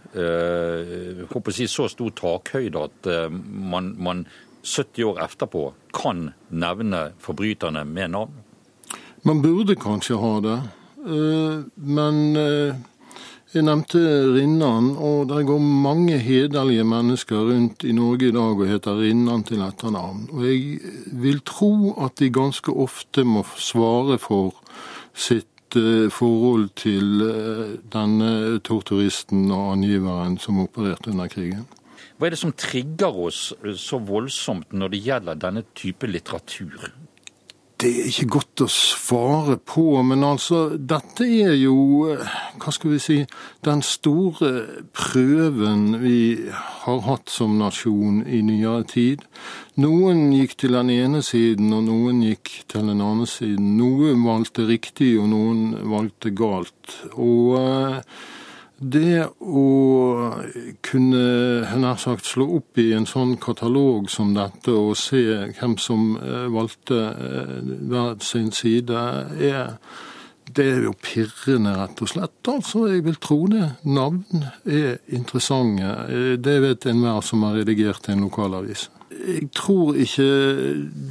håper 1.31 1.55
si, 1.55 1.65
så 1.72 1.88
stor 1.89 2.12
takhøyde 2.19 2.84
at 2.86 3.10
man, 3.31 3.93
man 3.98 4.25
70 4.65 5.03
år 5.12 5.22
etterpå 5.27 5.67
kan 5.93 6.31
nevne 6.50 7.12
forbryterne 7.22 7.86
med 7.86 8.12
navn? 8.15 8.41
Man 9.25 9.41
burde 9.41 9.75
kanskje 9.77 10.17
ha 10.22 10.34
det. 10.41 10.57
Eh, 11.05 11.62
men 11.75 12.19
eh, 12.38 12.75
jeg 13.53 13.65
nevnte 13.65 14.01
Rinnan, 14.36 14.91
og 14.98 15.29
det 15.29 15.45
går 15.48 15.62
mange 15.62 16.17
hederlige 16.19 16.86
mennesker 16.86 17.48
rundt 17.50 17.86
i 17.86 17.93
Norge 17.95 18.29
i 18.29 18.36
dag 18.36 18.57
og 18.57 18.69
heter 18.69 19.00
Rinnan 19.01 19.45
til 19.48 19.63
etternavn. 19.65 20.27
Og 20.34 20.45
jeg 20.50 20.79
vil 21.13 21.41
tro 21.45 21.93
at 22.05 22.17
de 22.22 22.29
ganske 22.34 22.74
ofte 22.74 23.25
må 23.25 23.45
svare 23.57 24.17
for 24.22 24.57
sitt 25.13 25.77
eh, 25.77 26.10
forhold 26.10 26.72
til 26.81 27.25
denne 27.93 28.60
torturisten 28.65 29.48
og 29.50 29.75
angiveren 29.77 30.38
som 30.41 30.62
opererte 30.65 31.13
under 31.13 31.29
krigen. 31.31 31.65
Hva 32.15 32.27
er 32.29 32.36
det 32.36 32.39
som 32.39 32.53
trigger 32.55 33.17
oss 33.27 33.50
så 33.81 34.00
voldsomt 34.00 34.72
når 34.72 34.93
det 34.93 35.01
gjelder 35.03 35.41
denne 35.41 35.65
type 35.75 36.07
litteratur? 36.07 36.88
Det 37.75 37.89
er 37.91 38.05
ikke 38.07 38.29
godt 38.38 38.62
å 38.63 38.67
svare 38.72 39.57
på, 39.60 39.84
men 40.07 40.24
altså 40.24 40.77
Dette 40.79 41.25
er 41.27 41.57
jo, 41.60 41.74
hva 42.62 42.72
skal 42.72 42.93
vi 42.93 43.00
si, 43.03 43.17
den 43.67 43.84
store 43.84 44.51
prøven 44.95 45.98
vi 46.00 46.19
har 46.86 47.01
hatt 47.03 47.34
som 47.34 47.57
nasjon 47.60 48.22
i 48.24 48.39
nyere 48.48 48.86
tid. 48.93 49.25
Noen 49.84 50.29
gikk 50.38 50.55
til 50.63 50.77
den 50.79 50.93
ene 50.93 51.19
siden, 51.25 51.75
og 51.75 51.84
noen 51.89 52.24
gikk 52.24 52.53
til 52.72 52.88
den 52.93 53.03
andre 53.03 53.27
siden. 53.27 53.75
Noen 53.75 54.24
valgte 54.24 54.69
riktig, 54.72 55.12
og 55.19 55.27
noen 55.36 55.75
valgte 55.91 56.31
galt. 56.31 56.95
Og 57.19 57.57
eh, 57.60 58.00
det 58.79 59.24
å 59.39 59.67
kunne 60.84 61.77
nær 61.79 62.00
sagt 62.01 62.27
slå 62.27 62.48
opp 62.58 62.79
i 62.82 62.89
en 62.98 63.08
sånn 63.08 63.36
katalog 63.41 64.10
som 64.12 64.34
dette 64.36 64.74
og 64.74 64.98
se 65.00 65.22
hvem 65.55 65.77
som 65.82 66.15
eh, 66.20 66.50
valgte 66.51 67.00
eh, 67.13 67.62
hver 67.88 68.20
sin 68.24 68.51
side, 68.55 69.05
er 69.39 69.77
det 70.55 70.65
er 70.72 70.84
jo 70.86 70.94
pirrende, 71.01 71.74
rett 71.75 72.01
og 72.03 72.10
slett. 72.12 72.36
Altså, 72.48 72.86
Jeg 72.88 73.03
vil 73.03 73.17
tro 73.20 73.39
det. 73.51 73.65
Navn 73.84 74.46
er 74.65 75.00
interessante. 75.08 75.96
Eh, 76.10 76.36
det 76.38 76.60
vet 76.62 76.86
enhver 76.91 77.24
som 77.25 77.44
har 77.44 77.58
redigert 77.60 78.10
en 78.10 78.27
lokalavis. 78.27 78.89
Jeg 79.15 79.50
tror 79.55 79.96
ikke 79.96 80.27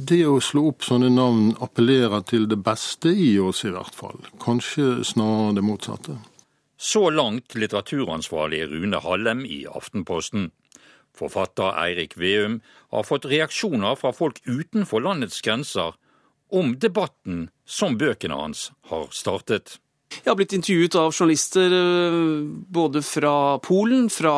det 0.07 0.21
å 0.29 0.37
slå 0.43 0.67
opp 0.69 0.85
sånne 0.85 1.09
navn 1.09 1.55
appellerer 1.63 2.21
til 2.27 2.45
det 2.47 2.61
beste 2.63 3.09
i 3.09 3.33
oss, 3.39 3.65
i 3.65 3.73
hvert 3.73 3.95
fall. 3.95 4.21
Kanskje 4.41 5.03
snarere 5.03 5.57
det 5.57 5.65
motsatte. 5.65 6.19
Så 6.85 7.09
langt 7.09 7.55
litteraturansvarlig 7.55 8.67
Rune 8.69 8.99
Hallem 9.01 9.39
i 9.45 9.63
Aftenposten. 9.65 10.51
Forfatter 11.17 11.73
Eirik 11.81 12.13
Veum 12.17 12.59
har 12.93 13.07
fått 13.07 13.25
reaksjoner 13.25 13.97
fra 13.97 14.11
folk 14.13 14.37
utenfor 14.45 15.01
landets 15.01 15.41
grenser 15.41 15.95
om 16.53 16.75
debatten 16.77 17.47
som 17.65 17.97
bøkene 17.97 18.37
hans 18.37 18.67
har 18.91 19.09
startet. 19.09 19.79
Jeg 20.13 20.29
har 20.29 20.37
blitt 20.37 20.53
intervjuet 20.53 20.99
av 21.01 21.09
journalister 21.09 21.73
eh, 21.73 22.21
både 22.77 23.01
fra 23.01 23.57
Polen, 23.65 24.05
fra 24.13 24.37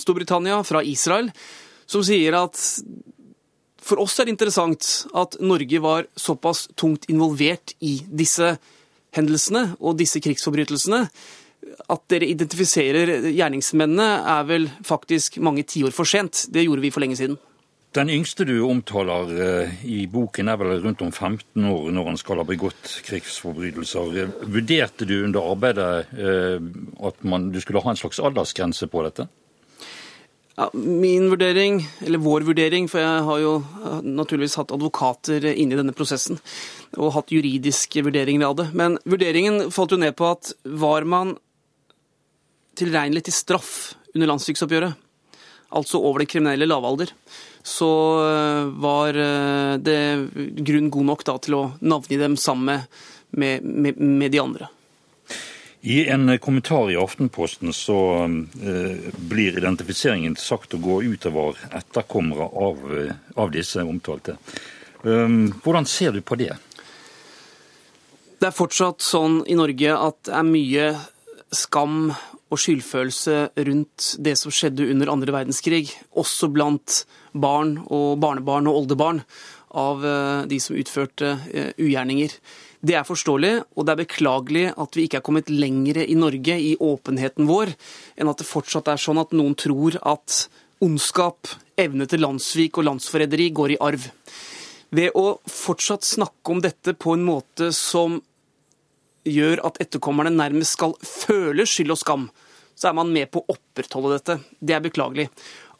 Storbritannia, 0.00 0.62
fra 0.64 0.80
Israel, 0.80 1.28
som 1.84 2.00
sier 2.06 2.40
at 2.40 2.56
for 3.86 4.00
oss 4.00 4.16
er 4.16 4.26
det 4.26 4.38
interessant 4.38 4.94
at 5.12 5.36
Norge 5.44 5.84
var 5.84 6.08
såpass 6.16 6.70
tungt 6.72 7.04
involvert 7.12 7.76
i 7.84 7.98
disse 8.08 8.54
hendelsene 9.12 9.74
og 9.76 10.00
disse 10.00 10.24
krigsforbrytelsene 10.24 11.04
at 11.92 12.06
dere 12.10 12.28
identifiserer 12.30 13.28
gjerningsmennene, 13.30 14.08
er 14.36 14.48
vel 14.48 14.70
faktisk 14.86 15.38
mange 15.44 15.66
tiår 15.68 15.94
for 15.94 16.08
sent. 16.08 16.46
Det 16.52 16.64
gjorde 16.64 16.84
vi 16.84 16.92
for 16.94 17.04
lenge 17.04 17.18
siden. 17.18 17.38
Den 17.96 18.10
yngste 18.12 18.44
du 18.44 18.58
omtaler 18.66 19.30
eh, 19.40 19.76
i 19.88 20.02
boken 20.12 20.50
er 20.52 20.58
vel 20.60 20.74
rundt 20.84 21.00
om 21.00 21.12
15 21.12 21.64
år 21.64 21.86
når 21.96 22.10
han 22.10 22.18
skal 22.20 22.42
ha 22.42 22.44
begått 22.44 22.98
krigsforbrytelser. 23.06 24.34
Vurderte 24.52 25.08
du 25.08 25.22
under 25.22 25.48
arbeidet 25.54 26.12
eh, 26.12 26.58
at 27.08 27.24
man, 27.24 27.48
du 27.54 27.60
skulle 27.62 27.80
ha 27.80 27.94
en 27.94 28.00
slags 28.00 28.20
aldersgrense 28.20 28.90
på 28.92 29.06
dette? 29.06 29.28
Ja, 30.56 30.68
min 30.72 31.28
vurdering, 31.28 31.82
eller 32.04 32.20
vår 32.24 32.44
vurdering, 32.48 32.86
for 32.88 33.00
jeg 33.00 33.24
har 33.30 33.40
jo 33.40 33.54
eh, 33.62 34.04
naturligvis 34.04 34.58
hatt 34.60 34.76
advokater 34.76 35.48
inne 35.54 35.76
i 35.76 35.80
denne 35.80 35.96
prosessen 35.96 36.40
og 36.96 37.14
hatt 37.16 37.32
juridiske 37.32 38.04
vurderinger 38.04 38.50
av 38.50 38.60
det. 38.60 38.70
Men 38.76 39.00
vurderingen 39.08 39.70
falt 39.72 39.96
jo 39.96 40.00
ned 40.04 40.16
på 40.20 40.34
at 40.34 40.52
var 40.64 41.08
man 41.08 41.36
tilregnelig 42.76 43.26
til 43.26 43.36
straff 43.36 43.74
under 44.14 44.30
landssviksoppgjøret, 44.32 44.94
altså 45.76 46.00
over 46.00 46.22
den 46.22 46.30
kriminelle 46.30 46.68
lavalder, 46.68 47.12
så 47.66 47.90
eh, 48.22 48.64
var 48.80 49.18
eh, 49.18 49.74
det 49.82 50.00
grunn 50.64 50.90
god 50.90 51.08
nok 51.10 51.26
da, 51.26 51.36
til 51.42 51.58
å 51.58 51.62
navngi 51.82 52.18
dem 52.20 52.36
sammen 52.38 52.86
med, 53.30 53.64
med, 53.66 53.98
med, 53.98 54.30
de 54.32 54.40
andre. 54.40 54.68
I 55.86 56.04
en 56.10 56.30
kommentar 56.42 56.90
i 56.90 56.98
Aftenposten 56.98 57.74
så 57.74 57.98
eh, 58.26 59.10
blir 59.18 59.58
identifiseringen 59.58 60.38
sagt 60.38 60.78
å 60.78 60.82
gå 60.82 61.02
utover 61.02 61.58
etterkommere 61.74 62.46
av, 62.46 62.86
av 63.34 63.52
disse 63.54 63.82
omtalte. 63.82 64.38
Um, 65.02 65.52
hvordan 65.62 65.86
ser 65.86 66.14
du 66.16 66.22
på 66.24 66.38
det? 66.40 66.54
Det 68.40 68.48
er 68.48 68.54
fortsatt 68.54 69.04
sånn 69.04 69.42
i 69.46 69.54
Norge 69.58 69.92
at 69.94 70.18
det 70.26 70.34
er 70.34 70.48
mye 70.48 70.88
skam 71.54 72.10
og 72.56 72.62
skyldfølelse 72.62 73.36
rundt 73.68 74.14
det 74.24 74.34
som 74.40 74.54
skjedde 74.54 74.88
under 74.90 75.12
andre 75.12 75.34
verdenskrig, 75.34 75.90
også 76.16 76.48
blant 76.52 77.02
barn 77.36 77.76
og 77.86 78.16
barnebarn 78.22 78.70
og 78.70 78.80
oldebarn 78.80 79.20
av 79.76 80.04
eh, 80.06 80.46
de 80.48 80.58
som 80.62 80.78
utførte 80.78 81.34
eh, 81.52 81.72
ugjerninger. 81.76 82.32
Det 82.86 82.94
er 82.96 83.08
forståelig, 83.08 83.52
og 83.76 83.86
det 83.86 83.92
er 83.92 84.02
beklagelig 84.04 84.64
at 84.76 84.96
vi 84.96 85.06
ikke 85.06 85.20
er 85.20 85.26
kommet 85.26 85.50
lenger 85.52 86.02
i 86.04 86.16
Norge 86.16 86.56
i 86.60 86.76
åpenheten 86.80 87.48
vår, 87.48 87.72
enn 88.16 88.30
at 88.30 88.40
det 88.40 88.48
fortsatt 88.48 88.88
er 88.92 89.00
sånn 89.00 89.20
at 89.20 89.34
noen 89.36 89.56
tror 89.58 89.98
at 90.06 90.46
ondskap, 90.84 91.48
evne 91.76 92.06
til 92.08 92.22
landssvik 92.24 92.78
og 92.78 92.86
landsforræderi 92.88 93.50
går 93.56 93.74
i 93.74 93.80
arv. 93.84 94.08
Ved 94.96 95.16
å 95.18 95.38
fortsatt 95.50 96.06
snakke 96.06 96.52
om 96.52 96.62
dette 96.64 96.94
på 96.96 97.16
en 97.16 97.24
måte 97.26 97.68
som 97.74 98.20
gjør 99.26 99.64
at 99.66 99.80
etterkommerne 99.82 100.30
nærmest 100.32 100.76
skal 100.76 100.94
føle 101.02 101.66
skyld 101.68 101.96
og 101.96 102.00
skam, 102.00 102.28
så 102.76 102.90
er 102.90 102.96
man 102.98 103.12
med 103.12 103.30
på 103.32 103.40
å 103.40 103.56
opprettholde 103.56 104.18
dette. 104.18 104.38
Det 104.60 104.76
er 104.76 104.84
beklagelig. 104.84 105.30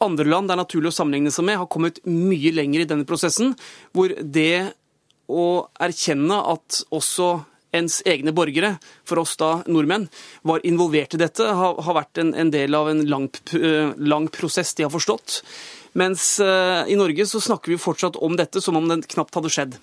Andre 0.03 0.25
land 0.29 0.49
det 0.49 0.55
er 0.55 0.63
naturlig 0.63 0.91
å 0.91 0.97
sammenligne 0.97 1.33
seg 1.33 1.45
med, 1.47 1.59
har 1.61 1.69
kommet 1.69 2.01
mye 2.09 2.53
lenger 2.55 2.83
i 2.83 2.89
denne 2.89 3.07
prosessen, 3.07 3.53
hvor 3.93 4.13
det 4.17 4.73
å 5.27 5.45
erkjenne 5.83 6.39
at 6.53 6.81
også 6.95 7.35
ens 7.75 7.99
egne 8.07 8.31
borgere, 8.35 8.77
for 9.05 9.21
oss 9.21 9.35
da 9.39 9.61
nordmenn, 9.67 10.07
var 10.47 10.63
involvert 10.65 11.17
i 11.17 11.21
dette, 11.21 11.43
har, 11.43 11.75
har 11.83 11.97
vært 11.99 12.21
en, 12.21 12.31
en, 12.33 12.51
del 12.53 12.77
av 12.77 12.89
en 12.91 13.03
lang, 13.09 13.27
lang, 13.97 14.29
prosess 14.33 14.73
de 14.77 14.87
har 14.87 14.93
forstått. 14.93 15.41
Mens 15.99 16.37
uh, 16.43 16.87
i 16.87 16.97
Norge 16.97 17.27
så 17.27 17.41
snakker 17.43 17.73
vi 17.73 17.81
fortsatt 17.81 18.19
om 18.23 18.37
dette 18.39 18.61
som 18.63 18.77
om 18.79 18.87
det 18.89 19.03
knapt 19.11 19.35
hadde 19.37 19.51
skjedd. 19.53 19.77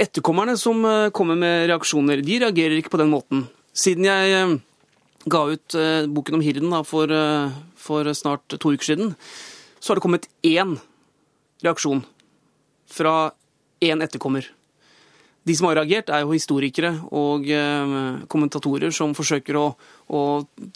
Etterkommerne 0.00 0.56
som 0.60 0.84
uh, 0.86 1.10
kommer 1.16 1.38
med 1.40 1.66
reaksjoner, 1.72 2.22
de 2.24 2.40
reagerer 2.44 2.78
ikke 2.78 2.94
på 2.94 3.02
den 3.02 3.12
måten. 3.12 3.48
Siden 3.76 4.06
jeg 4.08 4.36
uh, 4.36 4.58
ga 5.28 5.42
ut 5.52 5.76
boken 6.08 6.38
om 6.38 6.44
Hirden 6.44 6.72
da, 6.72 6.80
for, 6.86 7.10
for 7.76 8.08
snart 8.16 8.56
to 8.56 8.72
uker 8.72 8.92
siden, 8.92 9.12
så 9.80 9.92
har 9.92 10.00
det 10.00 10.04
kommet 10.04 10.30
én 10.46 10.78
reaksjon 11.64 12.04
fra 12.90 13.32
én 13.80 14.02
etterkommer. 14.04 14.48
De 15.42 15.56
som 15.56 15.70
har 15.70 15.78
reagert, 15.80 16.10
er 16.12 16.20
jo 16.20 16.34
historikere 16.34 16.92
og 17.16 17.46
eh, 17.48 17.94
kommentatorer 18.30 18.92
som 18.92 19.14
forsøker 19.16 19.56
å, 19.56 19.66
å 20.12 20.20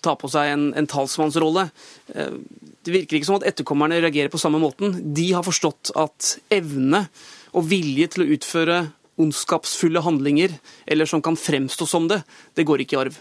ta 0.03 0.15
på 0.17 0.31
seg 0.33 0.55
en, 0.55 0.65
en 0.79 0.89
talsmannsrolle. 0.89 1.67
Eh, 2.15 2.39
det 2.85 2.95
virker 2.95 3.19
ikke 3.19 3.29
som 3.29 3.39
at 3.39 3.47
etterkommerne 3.51 4.01
reagerer 4.01 4.33
på 4.33 4.41
samme 4.41 4.61
måten. 4.63 4.97
De 5.17 5.29
har 5.37 5.45
forstått 5.45 5.93
at 6.01 6.39
evne 6.55 7.05
og 7.53 7.69
vilje 7.69 8.09
til 8.15 8.25
å 8.25 8.31
utføre 8.39 8.81
ondskapsfulle 9.21 10.03
handlinger, 10.03 10.57
eller 10.91 11.07
som 11.07 11.23
kan 11.23 11.37
fremstå 11.39 11.87
som 11.87 12.09
det, 12.11 12.25
det 12.57 12.65
går 12.67 12.83
ikke 12.83 12.97
i 12.97 13.03
arv. 13.05 13.21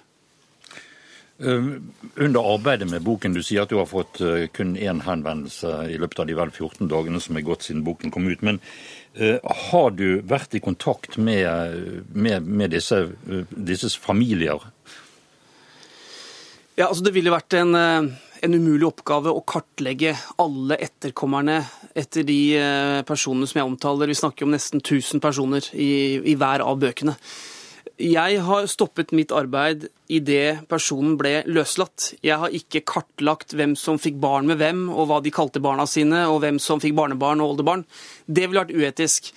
Under 1.44 2.54
arbeidet 2.54 2.90
med 2.90 3.02
boken, 3.04 3.34
du 3.34 3.42
sier 3.44 3.64
at 3.64 3.72
du 3.72 3.78
har 3.80 3.88
fått 3.90 4.22
eh, 4.24 4.46
kun 4.54 4.76
én 4.80 5.02
henvendelse 5.04 5.72
i 5.92 5.98
løpet 6.00 6.22
av 6.24 6.28
de 6.30 6.36
vel 6.38 6.52
14 6.54 6.88
dagene 6.92 7.22
som 7.24 7.38
er 7.38 7.46
gått 7.48 7.66
siden 7.68 7.84
boken 7.84 8.14
kom 8.14 8.30
ut. 8.30 8.44
Men 8.46 8.60
uh, 9.20 9.40
har 9.70 9.90
du 9.98 10.22
vært 10.30 10.56
i 10.56 10.62
kontakt 10.64 11.18
med, 11.18 12.06
med, 12.14 12.48
med 12.48 12.72
disse, 12.76 13.02
disses 13.50 13.98
familier? 14.00 14.62
Ja, 16.78 16.88
altså 16.88 17.04
Det 17.06 17.14
ville 17.18 17.34
vært 17.34 17.58
en, 17.60 17.76
en, 17.76 18.56
umulig 18.56 18.88
oppgave 18.88 19.34
å 19.34 19.44
kartlegge 19.46 20.16
alle 20.42 20.80
etterkommerne 20.82 21.60
etter 21.94 22.26
de 22.26 22.40
personene 23.06 23.50
som 23.50 23.60
jeg 23.60 23.70
omtaler. 23.70 24.10
Vi 24.10 24.22
snakker 24.22 24.48
om 24.48 24.56
nesten 24.56 24.82
1000 24.82 25.22
personer 25.22 25.68
i, 25.74 26.22
i 26.34 26.38
hver 26.40 26.66
av 26.66 26.80
bøkene. 26.82 27.14
Jeg 28.02 28.40
har 28.42 28.66
stoppet 28.66 29.12
mitt 29.14 29.30
arbeid 29.30 29.84
idet 30.10 30.64
personen 30.66 31.14
ble 31.20 31.44
løslatt. 31.46 32.16
Jeg 32.26 32.40
har 32.42 32.50
ikke 32.50 32.82
kartlagt 32.90 33.54
hvem 33.54 33.76
som 33.78 34.00
fikk 34.02 34.16
barn 34.18 34.48
med 34.50 34.58
hvem, 34.58 34.88
og 34.90 35.12
hva 35.12 35.20
de 35.22 35.30
kalte 35.34 35.62
barna 35.62 35.86
sine, 35.86 36.24
og 36.26 36.40
hvem 36.42 36.58
som 36.58 36.82
fikk 36.82 36.96
barnebarn 36.98 37.44
og 37.44 37.54
oldebarn. 37.54 37.84
Det 38.26 38.48
ville 38.48 38.64
vært 38.64 38.74
uetisk. 38.74 39.30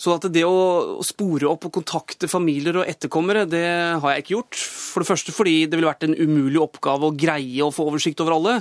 Så 0.00 0.14
at 0.14 0.28
det 0.32 0.44
å 0.46 1.02
spore 1.04 1.48
opp 1.50 1.66
og 1.66 1.74
kontakte 1.80 2.30
familier 2.30 2.78
og 2.78 2.86
etterkommere, 2.88 3.42
det 3.50 3.66
har 4.00 4.14
jeg 4.14 4.22
ikke 4.22 4.36
gjort. 4.36 4.60
For 4.62 5.02
det 5.02 5.08
første 5.10 5.34
fordi 5.34 5.56
det 5.66 5.76
ville 5.76 5.90
vært 5.90 6.06
en 6.06 6.14
umulig 6.16 6.60
oppgave 6.62 7.10
å 7.10 7.16
greie 7.18 7.64
å 7.66 7.72
få 7.74 7.88
oversikt 7.90 8.22
over 8.22 8.36
alle. 8.38 8.54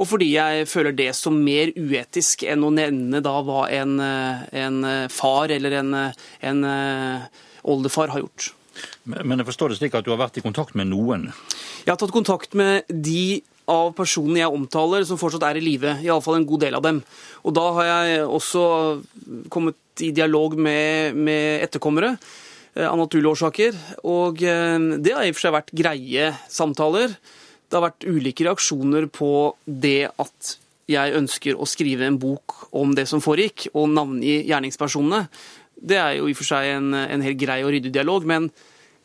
Og 0.00 0.08
fordi 0.08 0.30
jeg 0.32 0.64
føler 0.72 0.96
det 0.96 1.10
som 1.18 1.36
mer 1.36 1.70
uetisk 1.76 2.46
enn 2.48 2.64
å 2.64 2.72
nevne 2.72 3.20
da 3.22 3.36
hva 3.44 3.66
en, 3.76 4.00
en 4.00 4.80
far 5.12 5.52
eller 5.52 5.76
en, 5.82 5.92
en 6.48 6.64
oldefar 7.60 8.16
har 8.16 8.24
gjort. 8.24 8.54
Men 9.04 9.40
jeg 9.40 9.48
forstår 9.48 9.72
det 9.72 9.80
slik 9.80 9.96
at 9.98 10.06
du 10.06 10.12
har 10.12 10.20
vært 10.20 10.38
i 10.40 10.44
kontakt 10.44 10.76
med 10.78 10.90
noen? 10.90 11.28
Jeg 11.84 11.92
har 11.92 12.00
tatt 12.00 12.14
kontakt 12.14 12.56
med 12.58 12.88
de 12.88 13.40
av 13.70 13.92
personene 13.96 14.42
jeg 14.42 14.54
omtaler 14.54 15.04
som 15.06 15.18
fortsatt 15.20 15.44
er 15.50 15.60
i 15.60 15.64
live. 15.64 15.96
Iallfall 16.04 16.40
en 16.40 16.48
god 16.48 16.64
del 16.64 16.76
av 16.78 16.84
dem. 16.84 17.00
Og 17.46 17.54
da 17.56 17.66
har 17.78 17.90
jeg 17.90 18.22
også 18.26 18.62
kommet 19.52 20.04
i 20.04 20.12
dialog 20.16 20.56
med, 20.58 21.18
med 21.18 21.66
etterkommere 21.66 22.14
eh, 22.14 22.86
av 22.88 22.98
naturlige 22.98 23.34
årsaker. 23.36 23.78
Og 24.10 24.42
eh, 24.42 24.78
det 24.98 25.14
har 25.14 25.26
i 25.26 25.32
og 25.32 25.38
for 25.38 25.46
seg 25.46 25.56
vært 25.58 25.76
greie 25.76 26.32
samtaler. 26.50 27.14
Det 27.70 27.78
har 27.78 27.86
vært 27.86 28.08
ulike 28.08 28.48
reaksjoner 28.48 29.06
på 29.14 29.30
det 29.64 30.10
at 30.10 30.56
jeg 30.90 31.14
ønsker 31.14 31.54
å 31.54 31.68
skrive 31.70 32.08
en 32.08 32.18
bok 32.18 32.72
om 32.74 32.96
det 32.96 33.04
som 33.06 33.22
foregikk, 33.22 33.68
og 33.78 33.92
navngi 33.92 34.40
gjerningspersonene. 34.48 35.28
Det 35.78 36.00
er 36.00 36.16
jo 36.18 36.26
i 36.26 36.34
og 36.34 36.40
for 36.40 36.48
seg 36.48 36.72
en, 36.72 36.90
en 36.98 37.22
helt 37.22 37.38
grei 37.38 37.60
og 37.62 37.70
ryddig 37.76 37.92
dialog. 37.94 38.26
men 38.26 38.50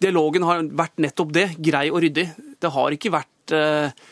Dialogen 0.01 0.43
har 0.43 0.65
vært 0.75 0.99
nettopp 1.03 1.31
det, 1.35 1.47
grei 1.63 1.87
og 1.91 2.01
ryddig. 2.03 2.27
Det 2.59 2.71
har 2.73 2.95
ikke 2.95 3.13
vært 3.13 3.55
eh, 3.55 4.03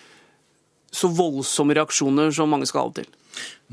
så 0.93 1.09
voldsomme 1.11 1.75
reaksjoner 1.75 2.31
som 2.35 2.51
mange 2.53 2.69
skal 2.69 2.85
ha 2.85 2.93
det 2.93 3.03
til. 3.03 3.11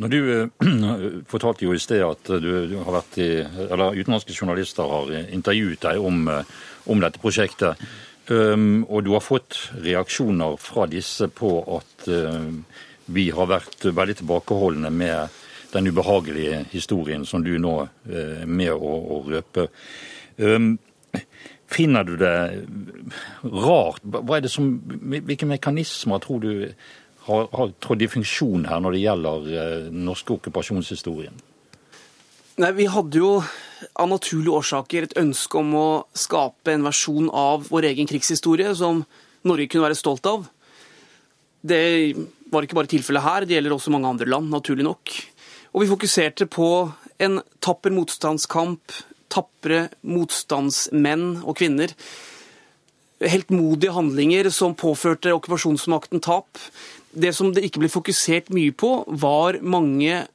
Når 0.01 0.12
du 0.12 0.20
eh, 0.35 1.23
fortalte 1.33 1.66
jo 1.66 1.75
i 1.77 1.83
sted 1.83 2.03
at 2.07 2.33
du, 2.42 2.51
du 2.70 2.77
har 2.81 2.96
vært 3.01 3.18
i, 3.23 3.31
eller 3.68 3.99
utenlandske 3.99 4.35
journalister 4.35 4.88
har 4.90 5.12
intervjuet 5.29 5.83
deg 5.85 6.03
om, 6.03 6.25
eh, 6.33 6.55
om 6.90 7.03
dette 7.03 7.23
prosjektet, 7.23 7.79
um, 8.31 8.87
og 8.88 9.05
du 9.05 9.12
har 9.14 9.25
fått 9.25 9.59
reaksjoner 9.85 10.59
fra 10.62 10.87
disse 10.90 11.29
på 11.35 11.51
at 11.77 12.09
uh, 12.09 12.51
vi 13.11 13.29
har 13.35 13.51
vært 13.51 13.88
veldig 13.90 14.20
tilbakeholdne 14.20 14.90
med 14.94 15.40
den 15.70 15.90
ubehagelige 15.90 16.64
historien 16.73 17.27
som 17.27 17.42
du 17.46 17.57
nå 17.62 17.75
er 18.11 18.46
med 18.46 18.73
å, 18.75 18.94
å 19.14 19.18
røpe. 19.29 19.68
Um, 20.38 20.73
Finner 21.71 22.05
du 22.07 22.17
det 22.19 22.35
rart? 23.47 24.03
Som, 24.51 24.73
hvilke 25.13 25.47
mekanismer 25.47 26.23
tror 26.23 26.43
du 26.43 26.53
har, 27.29 27.47
har 27.53 27.73
trådt 27.83 28.03
i 28.03 28.11
funksjon 28.11 28.67
her 28.71 28.83
når 28.83 28.97
det 28.97 29.05
gjelder 29.05 29.49
eh, 29.55 29.77
den 29.91 30.05
norske 30.09 30.35
okkupasjonshistorien? 30.35 31.37
Nei, 32.61 32.73
Vi 32.77 32.89
hadde 32.91 33.21
jo 33.23 33.33
av 33.95 34.09
naturlige 34.11 34.59
årsaker 34.59 35.07
et 35.07 35.19
ønske 35.21 35.61
om 35.61 35.75
å 35.79 35.89
skape 36.13 36.75
en 36.75 36.87
versjon 36.89 37.31
av 37.33 37.69
vår 37.71 37.93
egen 37.93 38.09
krigshistorie 38.11 38.75
som 38.77 39.05
Norge 39.47 39.71
kunne 39.71 39.87
være 39.87 39.97
stolt 39.97 40.27
av. 40.29 40.49
Det 41.61 41.81
var 42.51 42.67
ikke 42.67 42.77
bare 42.77 42.91
tilfellet 42.91 43.25
her, 43.25 43.47
det 43.47 43.57
gjelder 43.57 43.77
også 43.77 43.93
mange 43.95 44.11
andre 44.11 44.29
land, 44.29 44.51
naturlig 44.53 44.85
nok. 44.85 45.15
Og 45.71 45.85
vi 45.85 45.91
fokuserte 45.93 46.49
på 46.51 46.69
en 47.23 47.39
tapper 47.63 47.95
motstandskamp, 47.95 48.93
tapre 49.31 49.88
motstandsmenn 50.03 51.43
og 51.45 51.57
-kvinner. 51.57 51.95
Heltmodige 53.21 53.93
handlinger 53.93 54.51
som 54.51 54.75
påførte 54.75 55.33
okkupasjonsmakten 55.33 56.21
tap. 56.21 56.59
Det 57.12 57.35
som 57.35 57.53
det 57.53 57.64
ikke 57.64 57.81
ble 57.81 57.88
fokusert 57.88 58.51
mye 58.51 58.73
på, 58.73 59.05
var 59.09 59.61
mange 59.62 60.27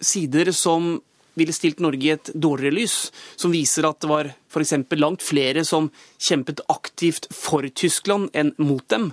sider 0.00 0.52
som 0.52 1.00
ville 1.38 1.54
stilt 1.54 1.82
Norge 1.82 2.06
i 2.06 2.14
et 2.14 2.30
dårligere 2.34 2.74
lys, 2.78 3.12
som 3.36 3.54
viser 3.54 3.86
at 3.88 4.00
det 4.02 4.10
var 4.10 4.30
f.eks. 4.50 4.74
langt 4.98 5.24
flere 5.24 5.64
som 5.66 5.90
kjempet 6.18 6.62
aktivt 6.72 7.28
for 7.34 7.66
Tyskland 7.74 8.30
enn 8.34 8.54
mot 8.62 8.86
dem. 8.92 9.10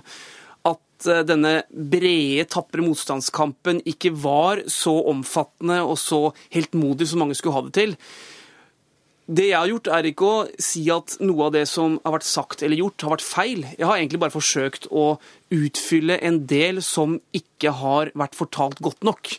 At 0.68 1.08
eh, 1.10 1.24
denne 1.26 1.54
brede, 1.70 2.46
tapre 2.50 2.84
motstandskampen 2.84 3.82
ikke 3.88 4.14
var 4.14 4.62
så 4.70 4.94
omfattende 5.10 5.82
og 5.82 5.98
så 6.00 6.28
heltmodig 6.54 7.10
som 7.10 7.24
mange 7.24 7.38
skulle 7.38 7.58
ha 7.58 7.66
det 7.66 7.74
til. 7.78 7.96
Det 9.30 9.46
jeg 9.52 9.58
har 9.58 9.70
gjort, 9.70 9.88
er 9.94 10.06
ikke 10.08 10.28
å 10.28 10.38
si 10.58 10.82
at 10.90 11.14
noe 11.22 11.46
av 11.46 11.52
det 11.54 11.64
som 11.70 11.94
har 12.02 12.16
vært 12.16 12.26
sagt 12.26 12.64
eller 12.66 12.80
gjort, 12.80 13.04
har 13.04 13.14
vært 13.14 13.26
feil. 13.26 13.66
Jeg 13.78 13.86
har 13.86 14.00
egentlig 14.00 14.20
bare 14.24 14.34
forsøkt 14.34 14.88
å 14.90 15.04
utfylle 15.54 16.18
en 16.26 16.40
del 16.50 16.80
som 16.82 17.20
ikke 17.36 17.70
har 17.78 18.10
vært 18.18 18.34
fortalt 18.34 18.82
godt 18.82 19.06
nok. 19.06 19.30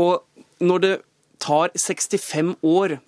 Og 0.00 0.20
når 0.60 0.84
det 0.84 0.92
tar 1.40 1.72
65 1.72 2.58
år 2.60 2.98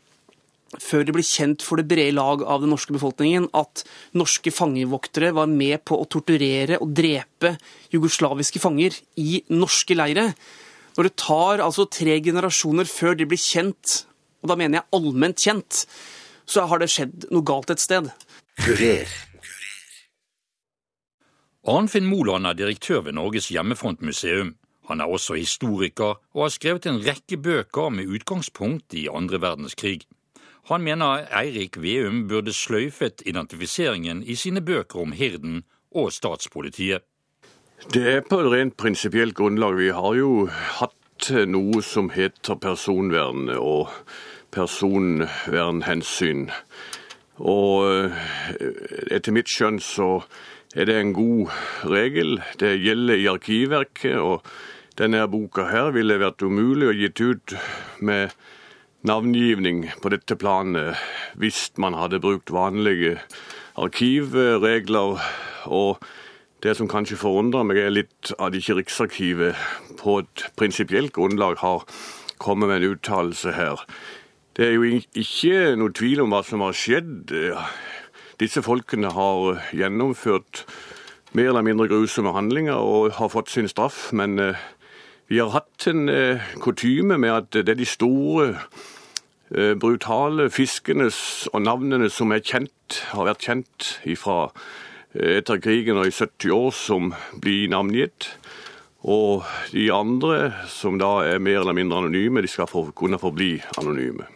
før 0.80 1.04
det 1.04 1.12
blir 1.12 1.26
kjent 1.26 1.60
for 1.60 1.76
det 1.76 1.84
brede 1.90 2.14
lag 2.16 2.40
av 2.48 2.62
den 2.62 2.72
norske 2.72 2.94
befolkningen 2.94 3.50
at 3.56 3.82
norske 4.16 4.48
fangevoktere 4.54 5.34
var 5.36 5.50
med 5.50 5.82
på 5.84 5.98
å 6.00 6.06
torturere 6.08 6.78
og 6.80 6.94
drepe 6.96 7.58
jugoslaviske 7.92 8.62
fanger 8.62 8.96
i 9.20 9.42
norske 9.52 9.96
leire, 9.98 10.30
når 10.96 11.08
det 11.08 11.18
tar 11.20 11.60
altså 11.64 11.84
tre 11.92 12.16
generasjoner 12.24 12.88
før 12.88 13.18
det 13.18 13.28
blir 13.28 13.40
kjent 13.40 14.02
og 14.42 14.50
da 14.50 14.58
mener 14.58 14.80
jeg 14.80 14.90
allment 14.98 15.38
kjent, 15.38 15.84
så 16.46 16.66
har 16.66 16.82
det 16.82 16.90
skjedd 16.90 17.28
noe 17.30 17.46
galt 17.46 17.70
et 17.70 17.82
sted. 17.82 18.10
Kurer. 18.60 19.10
Arnfinn 21.62 22.08
Moland 22.10 22.48
er 22.50 22.58
direktør 22.58 23.04
ved 23.06 23.14
Norges 23.14 23.46
hjemmefrontmuseum. 23.54 24.56
Han 24.90 25.00
er 25.00 25.06
også 25.06 25.36
historiker 25.38 26.18
og 26.34 26.40
har 26.42 26.50
skrevet 26.50 26.88
en 26.90 26.98
rekke 27.04 27.38
bøker 27.38 27.92
med 27.94 28.10
utgangspunkt 28.10 28.96
i 28.98 29.06
andre 29.06 29.38
verdenskrig. 29.40 30.00
Han 30.70 30.82
mener 30.82 31.28
Eirik 31.30 31.78
Veum 31.82 32.26
burde 32.28 32.52
sløyfet 32.54 33.22
identifiseringen 33.26 34.22
i 34.22 34.34
sine 34.34 34.60
bøker 34.60 35.00
om 35.06 35.14
Hirden 35.14 35.62
og 35.94 36.12
statspolitiet. 36.12 37.06
Det 37.94 38.02
er 38.10 38.20
på 38.26 38.38
et 38.42 38.50
rent 38.52 38.76
prinsipielt 38.76 39.34
grunnlag. 39.34 39.78
Vi 39.78 39.90
har 39.94 40.14
jo 40.18 40.46
hatt 40.50 41.30
noe 41.46 41.82
som 41.82 42.10
heter 42.10 42.58
personvern. 42.58 43.50
og 43.50 43.90
personvernhensyn. 44.52 46.48
Og 47.42 47.88
eh, 47.88 48.26
etter 49.10 49.34
mitt 49.34 49.50
skjønn 49.50 49.80
så 49.82 50.20
er 50.76 50.88
det 50.88 50.98
en 50.98 51.14
god 51.16 51.52
regel. 51.88 52.38
Det 52.60 52.76
gjelder 52.80 53.20
i 53.20 53.30
Arkivverket. 53.32 54.18
og 54.18 54.46
denne 54.98 55.24
boka 55.28 55.64
her 55.70 55.90
ville 55.94 56.20
vært 56.20 56.44
umulig 56.44 56.88
å 56.90 56.96
gitt 56.96 57.20
ut 57.24 57.54
med 58.04 58.34
navngivning 59.08 59.86
på 60.02 60.10
dette 60.12 60.36
planet 60.36 61.00
hvis 61.40 61.70
man 61.80 61.96
hadde 61.96 62.20
brukt 62.20 62.52
vanlige 62.52 63.16
arkivregler. 63.80 65.16
Og 65.72 66.04
det 66.62 66.76
som 66.76 66.90
kanskje 66.90 67.18
forundrer 67.18 67.64
meg, 67.66 67.80
er 67.80 67.94
litt 67.96 68.34
at 68.38 68.54
ikke 68.54 68.76
Riksarkivet 68.82 69.96
på 69.98 70.20
et 70.20 70.44
prinsipielt 70.60 71.14
grunnlag 71.16 71.58
har 71.64 71.86
kommet 72.42 72.68
med 72.68 72.82
en 72.82 72.92
uttalelse 72.92 73.56
her. 73.56 73.80
Det 74.52 74.66
er 74.66 74.74
jo 74.76 74.84
ikke 74.84 75.76
noe 75.80 75.94
tvil 75.96 76.20
om 76.20 76.34
hva 76.34 76.42
som 76.44 76.60
har 76.60 76.76
skjedd. 76.76 77.32
Disse 78.40 78.60
folkene 78.60 79.08
har 79.14 79.62
gjennomført 79.72 80.66
mer 81.32 81.48
eller 81.48 81.64
mindre 81.64 81.88
grusomme 81.88 82.34
handlinger 82.36 82.76
og 82.76 83.14
har 83.16 83.30
fått 83.32 83.52
sin 83.52 83.70
straff. 83.70 84.10
Men 84.12 84.36
eh, 84.38 84.58
vi 85.32 85.40
har 85.40 85.54
hatt 85.54 85.86
en 85.88 86.08
eh, 86.12 86.52
kutyme 86.60 87.16
med 87.16 87.32
at 87.32 87.48
det 87.56 87.72
er 87.72 87.80
de 87.80 87.88
store, 87.88 88.50
eh, 89.56 89.72
brutale 89.80 90.50
fiskene 90.52 91.08
og 91.52 91.64
navnene 91.64 92.10
som 92.12 92.36
er 92.36 92.44
kjent, 92.44 93.00
har 93.14 93.30
vært 93.30 93.48
kjent 93.48 93.94
ifra 94.04 94.50
etter 95.12 95.58
krigen 95.60 95.98
og 96.00 96.08
i 96.08 96.12
70 96.12 96.52
år, 96.56 96.70
som 96.72 97.10
blir 97.40 97.72
navngitt. 97.72 98.30
Og 99.02 99.48
de 99.72 99.90
andre, 99.92 100.52
som 100.72 100.96
da 101.00 101.18
er 101.26 101.42
mer 101.42 101.60
eller 101.60 101.76
mindre 101.76 102.04
anonyme, 102.04 102.40
de 102.44 102.48
skal 102.48 102.68
få, 102.70 102.86
kunne 102.96 103.20
forbli 103.20 103.58
anonyme. 103.80 104.28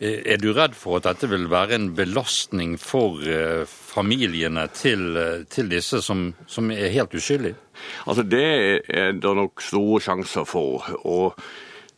Er 0.00 0.40
du 0.40 0.52
redd 0.56 0.76
for 0.78 0.96
at 0.96 1.08
dette 1.08 1.28
vil 1.28 1.48
være 1.52 1.76
en 1.76 1.90
belastning 1.96 2.76
for 2.80 3.20
eh, 3.20 3.66
familiene 3.68 4.66
til, 4.72 5.02
eh, 5.20 5.42
til 5.52 5.68
disse 5.68 6.00
som, 6.04 6.30
som, 6.48 6.70
er 6.72 6.94
helt 6.94 7.14
uskyldige? 7.14 7.58
Altså 8.06 8.24
Det 8.24 8.46
er 8.88 9.12
det 9.12 9.34
nok 9.36 9.60
store 9.60 10.00
sjanser 10.00 10.48
for. 10.48 10.88
og 11.04 11.36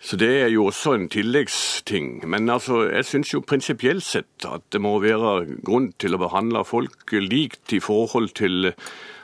så 0.03 0.17
Det 0.17 0.33
er 0.43 0.49
jo 0.51 0.67
også 0.67 0.97
en 0.97 1.09
tilleggsting. 1.09 2.29
Men 2.29 2.51
altså, 2.51 2.89
jeg 2.91 3.05
syns 3.07 3.35
jo 3.35 3.41
prinsipielt 3.41 4.03
sett 4.03 4.47
at 4.49 4.63
det 4.75 4.81
må 4.83 4.97
være 4.99 5.61
grunn 5.63 5.93
til 5.95 6.17
å 6.17 6.23
behandle 6.25 6.65
folk 6.67 7.13
likt 7.15 7.71
i 7.73 7.79
forhold 7.79 8.35
til 8.35 8.73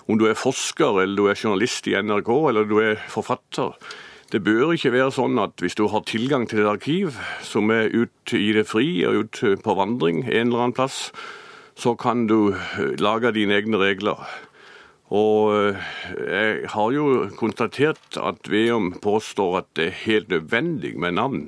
om 0.09 0.19
du 0.19 0.29
er 0.29 0.39
forsker, 0.39 1.03
eller 1.03 1.17
du 1.17 1.27
er 1.27 1.37
journalist 1.37 1.89
i 1.91 1.97
NRK, 1.99 2.31
eller 2.49 2.69
du 2.71 2.79
er 2.81 3.03
forfatter. 3.11 3.75
Det 4.29 4.43
bør 4.45 4.75
ikke 4.75 4.91
være 4.93 5.13
sånn 5.17 5.39
at 5.41 5.63
hvis 5.65 5.77
du 5.79 5.87
har 5.89 6.03
tilgang 6.05 6.43
til 6.51 6.61
et 6.61 6.69
arkiv 6.69 7.17
som 7.41 7.71
er 7.73 7.89
ute 7.89 8.37
i 8.37 8.51
det 8.53 8.67
fri 8.69 8.91
og 9.09 9.25
ute 9.25 9.55
på 9.65 9.77
vandring 9.79 10.21
en 10.27 10.51
eller 10.51 10.67
annen 10.67 10.77
plass, 10.77 10.99
så 11.79 11.95
kan 11.97 12.27
du 12.29 12.53
eh, 12.53 12.93
lage 13.01 13.33
dine 13.33 13.57
egne 13.57 13.81
regler. 13.81 14.21
Og 15.09 15.55
eh, 15.57 15.89
jeg 16.19 16.69
har 16.75 16.93
jo 16.93 17.07
konstatert 17.41 18.21
at 18.21 18.51
Veum 18.53 18.93
påstår 19.01 19.63
at 19.63 19.71
det 19.81 19.87
er 19.89 20.03
helt 20.03 20.29
nødvendig 20.35 20.93
med 21.01 21.17
navn. 21.17 21.47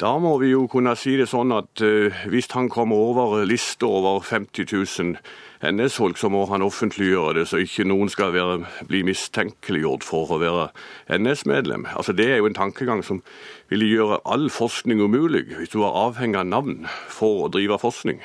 Da 0.00 0.14
må 0.16 0.38
vi 0.40 0.54
jo 0.54 0.64
kunne 0.70 0.94
si 0.96 1.12
det 1.20 1.26
sånn 1.28 1.52
at 1.52 1.82
uh, 1.84 2.22
hvis 2.32 2.48
han 2.54 2.70
kommer 2.72 2.96
over 3.10 3.42
lista 3.44 3.84
over 3.84 4.22
50 4.24 4.70
000 4.72 5.18
NS-folk, 5.60 6.16
så 6.16 6.30
må 6.32 6.46
han 6.48 6.64
offentliggjøre 6.64 7.34
det, 7.36 7.42
så 7.50 7.60
ikke 7.60 7.84
noen 7.84 8.08
skal 8.08 8.32
være, 8.32 8.62
bli 8.88 9.02
mistenkeliggjort 9.04 10.06
for 10.06 10.32
å 10.32 10.38
være 10.40 10.70
NS-medlem. 11.18 11.84
Altså 11.92 12.14
Det 12.16 12.30
er 12.30 12.40
jo 12.40 12.48
en 12.48 12.56
tankegang 12.56 13.04
som 13.04 13.20
ville 13.68 13.90
gjøre 13.90 14.22
all 14.24 14.48
forskning 14.48 15.02
umulig, 15.04 15.50
hvis 15.58 15.74
du 15.74 15.82
var 15.82 15.98
avhengig 16.06 16.40
av 16.40 16.48
navn 16.48 16.88
for 17.12 17.44
å 17.44 17.50
drive 17.52 17.76
forskning. 17.82 18.22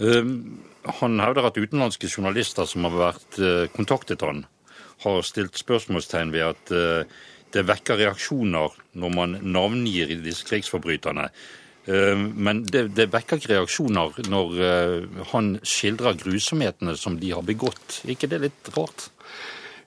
Um, 0.00 0.62
han 1.00 1.20
hevder 1.20 1.50
at 1.50 1.60
utenlandske 1.60 2.08
journalister 2.08 2.64
som 2.64 2.88
har 2.88 2.96
vært 2.96 3.42
uh, 3.42 3.66
kontaktet 3.76 4.24
han, 4.24 4.46
har 5.04 5.20
stilt 5.28 5.60
spørsmålstegn 5.60 6.32
ved 6.32 6.54
at 6.54 6.72
uh, 6.72 7.20
det 7.54 7.66
vekker 7.68 7.98
reaksjoner 8.00 8.76
når 9.00 9.14
man 9.14 9.38
navngir 9.42 10.12
disse 10.24 10.46
krigsforbryterne. 10.48 11.28
Eh, 11.86 12.16
men 12.16 12.64
det, 12.68 12.90
det, 12.96 13.08
vekker 13.12 13.40
ikke 13.40 13.54
reaksjoner 13.54 14.20
når 14.30 14.60
eh, 14.66 15.22
han 15.32 15.54
skildrer 15.66 16.18
grusomhetene 16.20 16.96
som 16.98 17.18
de 17.20 17.32
har 17.34 17.46
begått. 17.46 18.02
ikke 18.04 18.30
det 18.30 18.42
litt 18.46 18.72
rart? 18.76 19.08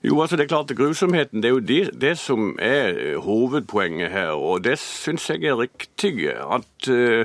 Jo, 0.04 0.18
altså 0.20 0.36
det 0.36 0.44
er 0.44 0.50
klart 0.50 0.72
Grusomheten 0.76 1.40
det 1.40 1.48
er 1.48 1.54
jo 1.54 1.62
det, 1.64 1.84
det 1.96 2.18
som 2.20 2.58
er 2.60 3.16
hovedpoenget 3.24 4.12
her. 4.12 4.34
Og 4.36 4.60
det 4.66 4.76
syns 4.82 5.30
jeg 5.30 5.46
er 5.48 5.56
riktig. 5.56 6.28
At 6.28 6.90
uh, 6.92 7.24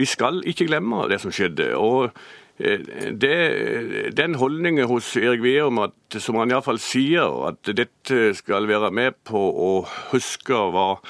vi 0.00 0.06
skal 0.08 0.40
ikke 0.48 0.64
glemme 0.70 1.02
det 1.10 1.20
som 1.20 1.34
skjedde. 1.34 1.74
og 1.76 2.08
Eh, 2.08 2.43
det, 2.58 4.14
den 4.14 4.34
holdningen 4.38 4.86
hos 4.86 5.16
Erik 5.18 5.42
Veum, 5.42 5.80
som 6.14 6.38
han 6.38 6.52
iallfall 6.52 6.78
sier, 6.78 7.26
at 7.48 7.66
dette 7.74 8.28
skal 8.38 8.68
være 8.70 8.92
med 8.94 9.16
på 9.26 9.40
å 9.40 9.70
huske 10.12 10.60
hva 10.74 11.00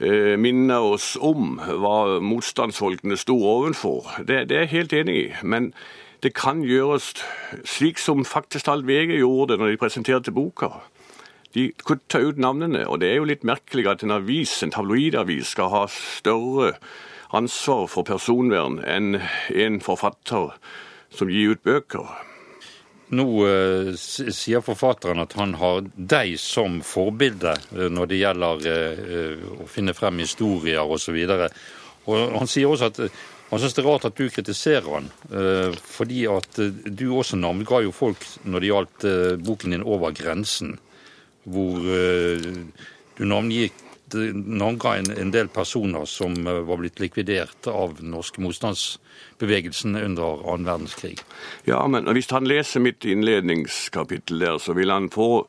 eh, 0.00 0.36
minne 0.38 0.78
oss 0.92 1.16
om 1.18 1.58
hva 1.58 2.20
motstandsfolkene 2.22 3.18
sto 3.18 3.34
ovenfor, 3.34 4.06
det, 4.22 4.44
det 4.52 4.60
er 4.60 4.68
jeg 4.68 4.74
helt 4.76 4.96
enig 5.02 5.18
i. 5.18 5.26
Men 5.42 5.72
det 6.22 6.36
kan 6.36 6.62
gjøres 6.62 7.14
slik 7.64 7.98
som 7.98 8.22
faktisk 8.28 8.68
alt 8.70 8.86
VG 8.86 9.16
gjorde 9.18 9.58
når 9.58 9.72
de 9.72 9.80
presenterte 9.80 10.34
boka. 10.34 10.76
De 11.56 11.72
kutta 11.82 12.20
ut 12.22 12.38
navnene, 12.38 12.84
og 12.86 13.00
det 13.02 13.10
er 13.10 13.18
jo 13.18 13.26
litt 13.26 13.46
merkelig 13.48 13.88
at 13.90 14.04
en 14.06 14.14
avis, 14.20 14.52
en 14.62 14.70
tabloidavis 14.70 15.56
skal 15.56 15.72
ha 15.72 15.86
større 15.90 16.76
ansvar 17.36 17.86
for 17.90 18.06
personvern 18.06 18.80
enn 18.82 19.20
en 19.54 19.78
forfatter 19.84 20.50
som 21.14 21.30
gir 21.30 21.54
ut 21.54 21.64
bøker. 21.66 22.06
Nå 23.10 23.26
eh, 23.46 23.90
sier 23.98 24.62
forfatteren 24.62 25.22
at 25.22 25.34
han 25.38 25.56
har 25.58 25.82
deg 25.94 26.36
som 26.38 26.78
forbilde 26.86 27.56
uh, 27.74 27.88
når 27.90 28.10
det 28.12 28.20
gjelder 28.20 28.68
eh, 28.70 29.42
å 29.64 29.66
finne 29.70 29.94
frem 29.98 30.22
historier 30.22 30.86
osv. 30.86 31.18
Han 32.06 32.50
sier 32.50 32.70
også 32.70 32.90
at 32.92 33.02
han 33.50 33.58
syns 33.58 33.74
det 33.74 33.82
er 33.82 33.88
rart 33.88 34.06
at 34.06 34.14
du 34.14 34.28
kritiserer 34.30 34.86
han, 34.86 35.08
fordi 35.74 36.20
at 36.30 36.54
du 36.86 37.02
også 37.10 37.34
navnga 37.34 37.80
jo 37.82 37.90
folk 37.90 38.22
når 38.46 38.62
det 38.62 38.68
gjaldt 38.68 39.06
boken 39.42 39.74
din 39.74 39.82
'Over 39.82 40.14
grensen', 40.14 40.76
hvor 41.50 41.82
du 41.82 43.24
navngikk 43.26 43.89
navnga 44.14 44.96
en, 44.98 45.10
en 45.10 45.32
del 45.34 45.50
personer 45.52 46.06
som 46.08 46.34
eh, 46.46 46.62
var 46.66 46.80
blitt 46.82 47.00
likvidert 47.02 47.68
av 47.70 47.96
den 47.98 48.12
norske 48.14 48.42
motstandsbevegelsen 48.44 49.96
under 49.96 50.42
annen 50.44 50.68
verdenskrig. 50.68 51.18
Ja, 51.68 51.82
men 51.88 52.08
hvis 52.14 52.30
han 52.34 52.48
leser 52.48 52.84
mitt 52.84 53.04
innledningskapittel 53.04 54.42
der, 54.42 54.58
så 54.62 54.76
vil 54.78 54.92
han 54.92 55.10
få 55.12 55.46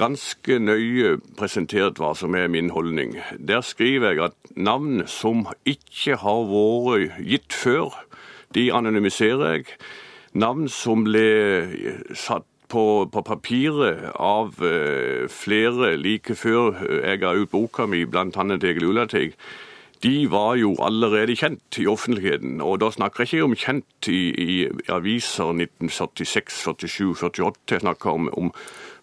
ganske 0.00 0.56
nøye 0.62 1.16
presentert 1.36 2.00
hva 2.00 2.12
som 2.16 2.36
er 2.38 2.48
min 2.52 2.70
holdning. 2.72 3.18
Der 3.38 3.60
skriver 3.66 4.12
jeg 4.14 4.24
at 4.30 4.54
navn 4.56 5.04
som 5.10 5.44
ikke 5.68 6.16
har 6.22 6.46
vært 6.48 7.20
gitt 7.20 7.52
før, 7.56 7.92
de 8.56 8.70
anonymiserer 8.72 9.56
jeg. 9.56 9.76
Navn 10.32 10.68
som 10.72 11.04
ble 11.04 11.28
satt 12.16 12.48
på, 12.72 12.84
på 13.12 13.24
papiret 13.28 14.08
av 14.16 14.56
uh, 14.64 15.28
flere 15.30 15.94
like 16.00 16.36
før 16.38 16.80
jeg 17.02 17.20
ga 17.22 17.34
ut 17.36 17.52
boka 17.52 17.86
mi, 17.86 18.06
bl.a. 18.08 18.46
Egil 18.56 18.88
Ulateig, 18.88 19.36
de 20.02 20.26
var 20.26 20.56
jo 20.58 20.72
allerede 20.82 21.36
kjent 21.38 21.78
i 21.78 21.86
offentligheten. 21.86 22.58
Og 22.64 22.80
da 22.82 22.88
snakker 22.90 23.22
jeg 23.22 23.30
ikke 23.30 23.46
om 23.46 23.58
kjent 23.58 24.08
i, 24.10 24.22
i 24.34 24.56
aviser 24.90 25.52
1946, 25.54 26.56
47, 26.64 27.12
48. 27.22 27.76
Jeg 27.76 27.84
snakker 27.84 28.10
om, 28.10 28.26
om 28.34 28.50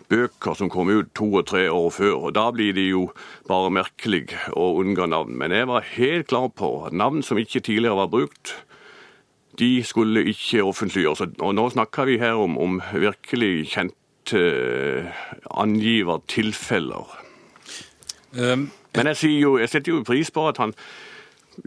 bøker 0.09 0.57
som 0.57 0.71
kom 0.71 0.89
ut 0.91 1.13
to 1.15 1.29
og 1.39 1.45
tre 1.47 1.67
år 1.71 1.89
før. 1.93 2.15
og 2.17 2.35
Da 2.35 2.49
blir 2.51 2.73
det 2.75 2.89
jo 2.89 3.09
bare 3.47 3.71
merkelig 3.71 4.25
å 4.51 4.73
unngå 4.81 5.07
navn. 5.07 5.37
Men 5.39 5.55
jeg 5.55 5.69
var 5.69 5.87
helt 5.93 6.27
klar 6.33 6.49
på 6.51 6.73
at 6.89 6.97
navn 6.97 7.23
som 7.23 7.39
ikke 7.39 7.63
tidligere 7.63 8.01
var 8.01 8.11
brukt, 8.11 8.57
de 9.59 9.83
skulle 9.83 10.23
ikke 10.25 10.63
offentliggjøres. 10.63 11.21
Og 11.39 11.55
nå 11.55 11.69
snakker 11.69 12.05
vi 12.05 12.17
her 12.17 12.39
om, 12.39 12.57
om 12.57 12.81
virkelig 12.93 13.67
kjente 13.73 14.39
uh, 14.39 15.05
angivertilfeller. 15.61 17.17
Um, 18.39 18.71
Men 18.95 19.07
jeg, 19.07 19.23
jo, 19.23 19.57
jeg, 19.57 19.69
setter 19.69 19.91
jo 19.91 20.03
pris 20.03 20.31
på 20.31 20.47
at 20.47 20.57
han 20.57 20.73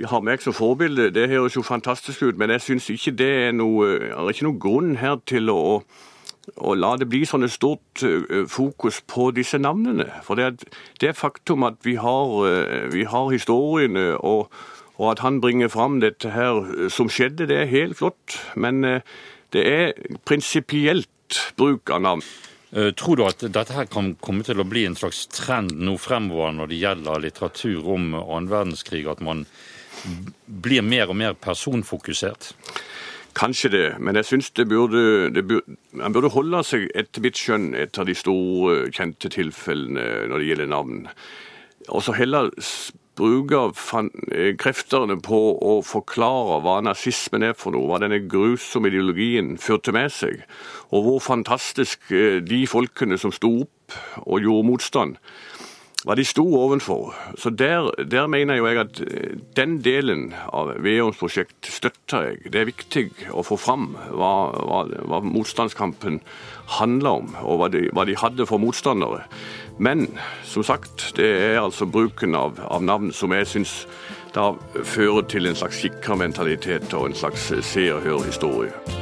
har 0.08 0.22
meg 0.24 0.42
som 0.42 0.54
forbilde. 0.54 1.10
Det 1.14 1.28
høres 1.28 1.56
jo 1.56 1.62
fantastisk 1.62 2.22
ut, 2.22 2.38
men 2.38 2.50
jeg 2.50 2.60
syns 2.60 2.88
ikke 2.90 3.14
det 3.18 3.30
er 3.48 3.52
noe, 3.52 3.92
er 4.10 4.30
ikke 4.30 4.46
noe 4.48 4.58
grunn 4.60 4.96
her 4.96 5.18
til 5.26 5.50
å, 5.52 5.82
å 6.56 6.74
la 6.74 6.94
det 6.98 7.08
bli 7.10 7.24
sånn 7.28 7.46
et 7.46 7.54
stort 7.54 8.04
uh, 8.06 8.46
fokus 8.48 9.02
på 9.06 9.30
disse 9.36 9.58
navnene. 9.58 10.08
For 10.24 10.38
det 10.38 10.46
er, 10.46 10.78
det 11.00 11.16
faktum 11.18 11.66
at 11.68 11.82
vi 11.84 11.98
har, 12.00 12.36
uh, 12.46 12.88
vi 12.94 13.04
har 13.04 13.34
historiene 13.34 14.12
og 14.18 14.48
og 15.00 15.12
at 15.14 15.22
han 15.24 15.40
bringer 15.40 15.70
fram 15.72 16.00
dette 16.02 16.32
her 16.34 16.62
eh, 16.62 16.88
som 16.92 17.10
skjedde, 17.10 17.48
det 17.50 17.58
er 17.58 17.72
helt 17.72 17.98
flott. 18.00 18.38
Men 18.54 18.84
eh, 18.84 19.00
det 19.52 19.66
er 19.68 19.92
prinsipielt 20.28 21.08
bruk 21.56 21.90
av 21.92 22.02
navn. 22.04 22.24
Eh, 22.72 22.92
tror 22.96 23.18
du 23.18 23.26
at 23.26 23.44
dette 23.44 23.76
her 23.76 23.88
kan 23.92 24.14
komme 24.20 24.44
til 24.46 24.60
å 24.60 24.68
bli 24.68 24.86
en 24.88 24.98
slags 24.98 25.26
trend 25.32 25.74
nå 25.76 25.98
fremover 26.00 26.54
når 26.56 26.72
det 26.72 26.80
gjelder 26.80 27.24
litteratur 27.24 27.92
om 27.96 28.12
annen 28.20 28.50
verdenskrig, 28.52 29.04
at 29.08 29.20
man 29.24 29.46
blir 30.46 30.84
mer 30.84 31.12
og 31.12 31.18
mer 31.20 31.36
personfokusert? 31.38 32.52
Kanskje 33.36 33.70
det, 33.72 33.86
men 34.00 34.16
jeg 34.18 34.28
syns 34.28 34.50
det 34.52 34.66
burde, 34.68 35.30
det 35.32 35.46
burde, 35.48 35.76
Man 35.96 36.12
burde 36.12 36.28
holde 36.32 36.60
seg 36.64 36.90
etter 36.94 37.22
mitt 37.24 37.38
skjønn 37.40 37.70
etter 37.76 38.04
de 38.04 38.14
store, 38.16 38.90
kjente 38.92 39.30
tilfellene 39.32 40.28
når 40.28 40.40
det 40.40 40.48
gjelder 40.50 40.68
navn. 40.68 41.06
Og 41.88 42.04
så 42.04 42.12
heller 42.16 42.50
bruke 43.18 43.58
eh, 44.32 44.54
kreftene 44.60 45.18
på 45.20 45.40
å 45.60 45.78
forklare 45.84 46.60
hva 46.64 46.78
nazismen 46.84 47.44
er 47.46 47.56
for 47.58 47.74
noe, 47.74 47.88
hva 47.90 48.00
denne 48.02 48.22
grusomme 48.24 48.90
ideologien 48.92 49.56
førte 49.60 49.94
med 49.94 50.12
seg, 50.14 50.42
og 50.90 51.06
hvor 51.06 51.22
fantastisk 51.24 52.12
eh, 52.14 52.40
de 52.44 52.64
folkene 52.70 53.18
som 53.20 53.34
sto 53.34 53.52
opp 53.66 53.98
og 54.24 54.44
gjorde 54.44 54.68
motstand, 54.70 55.18
hva 56.02 56.16
de 56.18 56.24
sto 56.26 56.42
ovenfor. 56.58 57.12
Så 57.38 57.52
der, 57.54 57.90
der, 58.10 58.26
mener 58.26 58.58
jo 58.58 58.66
jeg 58.66 58.80
at 58.82 59.00
eh, 59.04 59.36
den 59.56 59.78
delen 59.84 60.32
av 60.50 60.72
Veums 60.82 61.20
prosjekt 61.20 61.68
støtter 61.70 62.30
jeg. 62.30 62.52
Det 62.52 62.60
er 62.60 62.70
viktig 62.70 63.04
å 63.30 63.44
få 63.46 63.58
fram 63.60 63.92
hva, 64.10 64.32
hva, 64.56 64.80
hva 65.06 65.22
motstandskampen 65.22 66.20
handler 66.78 67.22
om, 67.22 67.36
og 67.44 67.60
hva 67.62 67.70
de, 67.72 67.86
hva 67.94 68.06
de, 68.08 68.18
hadde 68.18 68.48
for 68.50 68.62
motstandere. 68.62 69.22
Men 69.82 70.08
som 70.46 70.66
sagt, 70.66 71.12
det 71.18 71.30
er 71.52 71.62
altså 71.62 71.86
bruken 71.86 72.36
av, 72.38 72.58
av 72.66 72.82
navn 72.84 73.14
som 73.14 73.34
jeg 73.34 73.50
syns 73.50 73.76
da 74.32 74.52
fører 74.88 75.26
til 75.28 75.46
en 75.46 75.58
slags 75.58 75.82
kikkermentalitet 75.84 76.94
og 76.96 77.10
en 77.10 77.18
slags 77.22 77.50
se 77.68 77.88
og 77.92 78.04
hør-historie. 78.06 79.01